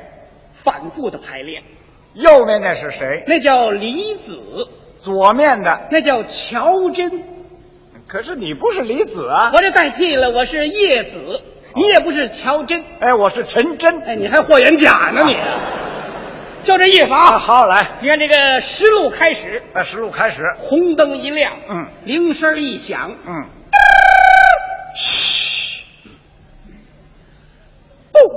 [0.53, 1.63] 反复的排练。
[2.13, 3.23] 右面那是谁？
[3.27, 4.39] 那叫李子，
[4.97, 7.23] 左面的那叫乔真。
[8.07, 9.51] 可是你不是李子啊？
[9.53, 11.41] 我这代替了，我是叶子，
[11.75, 12.83] 你也不是乔真。
[12.99, 14.01] 哎，我是陈真。
[14.01, 15.35] 哎，你还霍元甲呢你？
[16.63, 17.17] 就这意思啊！
[17.17, 20.43] 啊，好，来，你看这个实录开始，啊，实录开始。
[20.57, 23.45] 红灯一亮，嗯，铃声一响，嗯，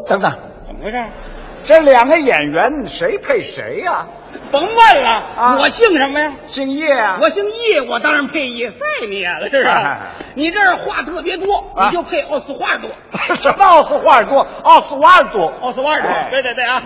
[0.07, 0.33] 等等，
[0.67, 1.05] 怎么回事？
[1.65, 4.07] 这两个演员谁配谁呀、
[4.53, 6.33] 甭问了，啊我姓什么呀？
[6.47, 7.19] 姓叶啊？
[7.21, 9.69] 我姓叶，我当然配叶赛尼亚了，是不是？
[9.69, 9.99] 哎
[10.35, 12.91] 你这儿话特别多，啊你就配奥斯华尔多。
[13.35, 14.47] 什么奥斯华尔多？
[14.63, 15.53] 奥斯瓦尔多。
[15.61, 16.81] 奥斯瓦尔多，哎对对对啊！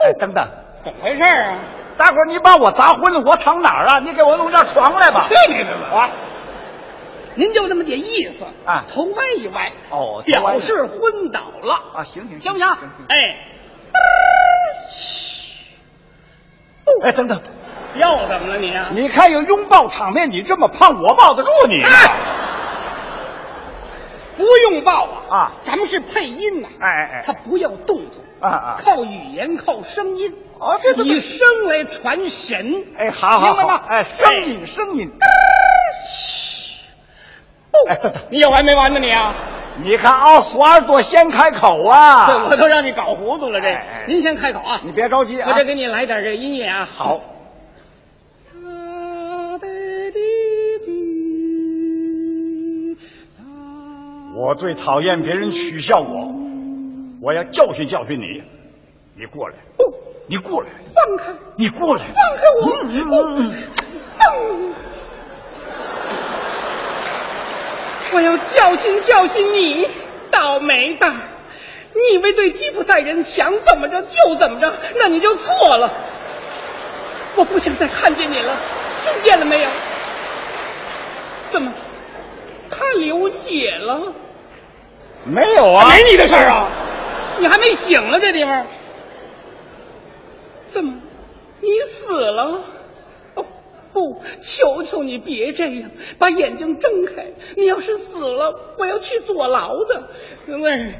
[0.00, 0.46] 哎，等等，
[0.82, 1.56] 怎么回事啊？
[1.96, 3.98] 大伙儿你把我砸昏了，我躺哪儿啊？
[3.98, 5.22] 你给我弄张床来吧。
[5.22, 6.00] 去你的吧！
[6.00, 6.10] 啊，
[7.38, 12.68] 您就那么点意思啊头歪一歪，哦表示昏倒了啊，行行行不行？
[13.08, 13.36] 哎，
[17.04, 17.40] 哎，等等，
[17.94, 18.90] 又怎么了你啊？
[18.92, 21.80] 你看有拥抱场面，你这么胖，我抱得住你？
[21.80, 21.88] 哎，
[24.36, 32.84] 不用抱啊啊咱们是配音呐，哎哎哎他不要动作啊啊靠语言，靠声音，哦对对对以声来传神。
[32.98, 35.12] 哎，好好好明白吗，哎，声音声音。
[38.30, 39.34] 你有完没完呢你啊？
[39.80, 42.26] 你看奥斯瓦尔多先开口啊。
[42.26, 43.60] 对， 我都让你搞糊涂了。
[43.60, 45.50] 这您先开口啊，你别着急啊。
[45.50, 46.88] 我这给你来点这音乐啊。
[46.90, 47.20] 好。
[54.34, 56.32] 我最讨厌别人取笑我，
[57.20, 58.42] 我要教训教训你。
[59.16, 59.54] 你过来，
[60.28, 62.68] 你过来，放开，你过来，放开我！
[62.84, 63.52] 嗯嗯嗯
[68.12, 69.88] 我要教训教训你，
[70.30, 71.16] 倒霉蛋！
[71.94, 75.92] 你以为对吉普赛人想怎么着就怎么着，那你就错了。
[77.36, 78.56] 我不想再看见你了，
[79.04, 79.68] 听见了没有？
[81.50, 81.72] 怎么？
[82.70, 84.12] 他流血了？
[85.24, 86.70] 没有啊，没你的事儿啊！
[87.38, 88.66] 你还没醒呢，这地方。
[90.70, 90.94] 怎么？
[91.60, 92.60] 你死了？
[93.98, 97.26] 哦不，求求你别这样，把眼睛睁开。
[97.56, 100.08] 你要是死了，我要去坐牢的。
[100.46, 100.92] 因为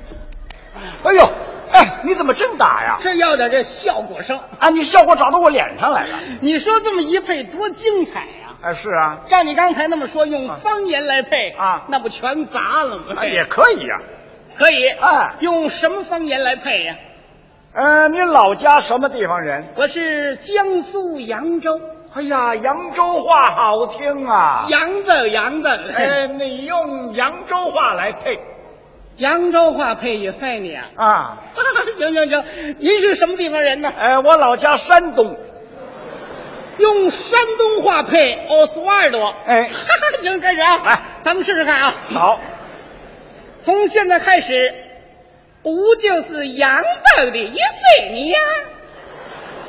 [1.05, 1.29] 哎呦，
[1.73, 2.97] 哎，你怎么真打呀？
[3.01, 4.39] 这要点这效果声。
[4.59, 6.19] 啊，你效果找到我脸上来了。
[6.41, 13.15] 你说这么一配多精彩呀、哎，是啊，照你刚才那么说，用方言来配啊那不全砸了吗？
[13.17, 13.99] 啊也可以呀、
[14.59, 14.89] 可以。
[14.89, 16.97] 哎用什么方言来配呀、
[17.73, 19.65] 呃，你老家什么地方人？
[19.77, 21.71] 我是江苏扬州，
[22.19, 24.67] 哎呀，扬州话好听啊。
[24.69, 25.69] 扬州扬州。
[25.95, 28.41] 哎，你用扬州话来配
[29.19, 30.89] 扬州话配也赛你啊。
[30.97, 31.39] 啊？
[31.97, 32.45] 行 行行，
[32.81, 33.93] 您是什么地方人呢？
[33.97, 35.37] 哎，我老家山东。
[36.79, 39.33] 用山东话配奥斯瓦尔多。
[39.47, 39.69] 哎
[40.23, 40.77] 行，开始啊！
[40.85, 41.95] 来咱咱们试试看啊。
[42.13, 42.41] 好，
[43.65, 44.75] 从现在开始，
[45.63, 48.39] 我就是扬州的一岁你呀。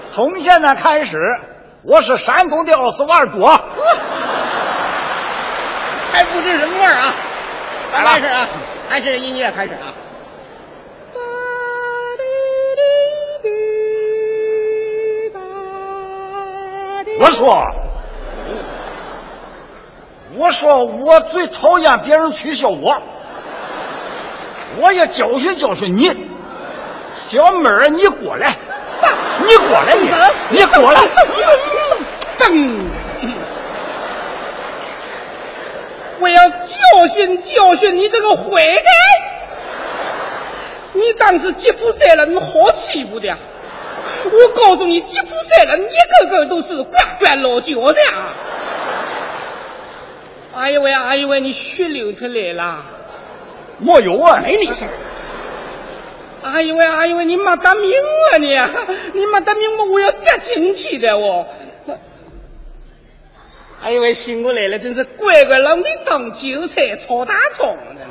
[0.08, 1.20] 从现在开始，
[1.84, 3.48] 我是山东的奥斯瓦尔多。
[6.12, 7.14] 还不知什么味儿啊！
[7.94, 8.48] 咱开始啊，
[8.90, 9.94] 还是音乐开始啊。
[17.22, 17.64] 我说，
[20.36, 23.02] 我说我最讨厌别人取笑我，
[24.78, 26.30] 我也教训教训你。
[27.14, 28.56] 小妹儿，你过来，
[29.40, 30.10] 你过来，你
[30.58, 31.02] 你过来。
[32.52, 32.90] 噔！
[36.22, 38.42] 我要教训教训你这个坏
[38.76, 38.86] 蛋！
[40.94, 43.28] 你当是吉普赛人好欺负的？
[44.26, 48.02] 我告诉你，吉普赛人一个个都是呱呱老脚的。
[50.56, 52.84] 哎呦喂，哎呦喂，你血流出来了！
[53.78, 54.90] 没有啊，没你事儿。
[56.42, 57.94] 哎呦喂，哎呦喂，你没得命
[58.34, 58.48] 啊你！
[59.14, 61.48] 你没得命，我，我要砸进去的我。
[63.82, 68.02] 哎呦喂，醒过来了，真是乖乖让你当韭菜炒大葱呢。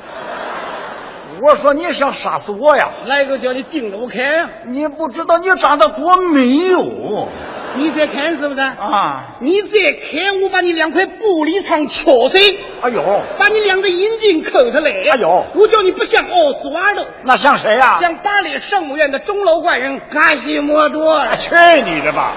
[1.40, 2.88] 我说你想杀死我呀？
[3.06, 4.50] 来个叫你盯着我看呀！
[4.66, 7.28] 你不知道你长得多美哟！
[7.76, 8.60] 你在看是不是？
[8.60, 9.22] 啊！
[9.40, 12.58] 你再看，我把你两块玻璃窗敲碎。
[12.80, 13.22] 哎呦！
[13.38, 14.90] 把你两只眼睛抠出来。
[15.12, 15.44] 哎呦！
[15.54, 21.24] 我叫你不像奥斯瓦尔那像谁呀、像巴黎圣母院的钟楼怪人卡西莫多。
[21.36, 21.54] 去
[21.84, 22.34] 你的吧！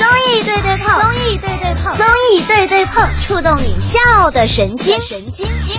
[0.00, 5.46] 综艺对对碰，综艺对对碰，综艺对对碰，触动你笑的神经，神经。
[5.58, 5.76] 经。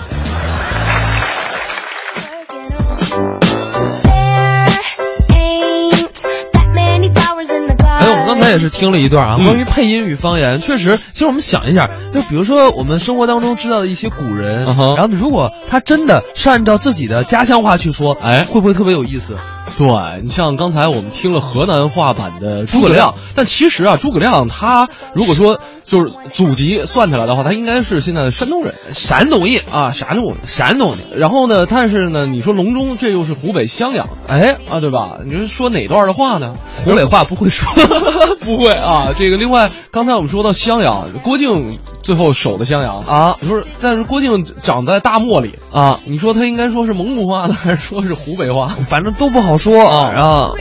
[8.04, 9.46] 哎，我们刚才也是听了一段啊，嗯。
[9.46, 18.44] 关于配音与方言，确实，其实我们想一下，就比如说我们生活当中知道的一些古人，然后如果他真的是按照自己的家乡话去说，哎。
[18.44, 19.36] 会不会特别有意思？
[19.78, 25.60] 对你像刚才我们听了河南话版的诸葛亮，但其实啊，诸葛亮他如果说
[25.92, 31.18] 就是祖籍算起来的话，他应该是现在的山东人，山东人啊，山东人，山东的。
[31.18, 35.18] 然后呢，但是呢，你说隆中，这又是湖北襄阳，哎啊，对吧？
[35.26, 36.56] 你说说哪段的话呢？
[36.86, 37.70] 湖北话不会说，
[38.40, 39.10] 不会啊。
[39.20, 48.68] 这个另外，刚才我们说到襄阳，郭靖最后守的襄阳啊，你说，但是郭靖长在大漠里啊，你说他应该说是蒙古话呢，还是说是湖北话？
[48.88, 50.56] 反正都不好说啊然后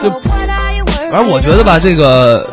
[0.00, 2.48] 就，反正我觉得吧，这个。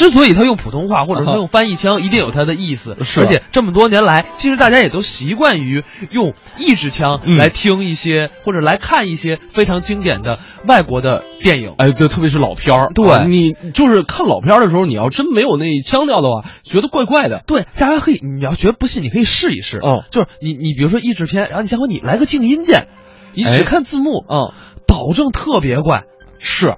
[0.00, 2.96] 之所以他用普通话，或者说用翻译腔，一定有他的意思。
[3.02, 11.74] 是而且这么多年来，其实大家也都习惯于用译制腔嗯来听一些、或者来看一些非常经典的外国的电影。
[11.76, 12.88] 哎，对，特别是老片儿。
[12.94, 17.42] 对啊你就是看老片儿的时候，你要真没有那腔调的话，觉得怪怪的。
[17.46, 19.76] 对，大家可以，你要觉得不信，你可以试一试。
[19.80, 22.88] 哦，就是你，你比如说译制片，然后你下回你来个静音键，
[23.34, 24.54] 你哎只看字幕，嗯，
[24.86, 26.04] 保证特别怪。
[26.38, 26.74] 是，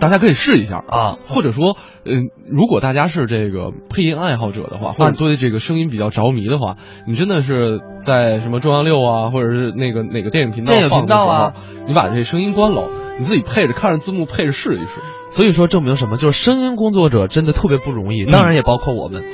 [0.00, 6.76] 大家可以试一下啊，或者说，嗯，如果大家是这个配音爱好者的话，或者对这个声音比较着迷的话，
[7.06, 11.52] 你真的是在什么中央六啊，或者是那个哪个电影频道放的时候
[11.86, 12.88] 你把这声音关了，
[13.18, 15.00] 你自己配着看着字幕配着试一试。
[15.30, 16.16] 所以说证明什么？
[16.16, 19.24] 就是声音工作者真的特别不容易，当然也包括我们，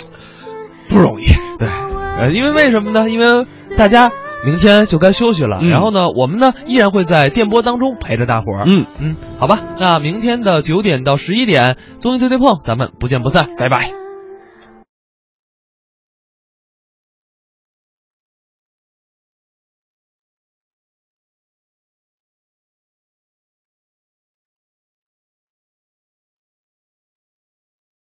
[0.90, 1.24] 不容易。
[1.58, 1.68] 对，
[2.18, 3.08] 呃，因为为什么呢？
[3.08, 3.46] 因为
[3.78, 4.10] 大家
[4.46, 8.62] 明天就该休息了，嗯然后呢，我们呢依然会在电波当中陪着大伙儿。
[8.64, 14.05] 嗯嗯，好吧，那明天的九点到十一点，综艺对对碰，咱们不见不散，拜拜。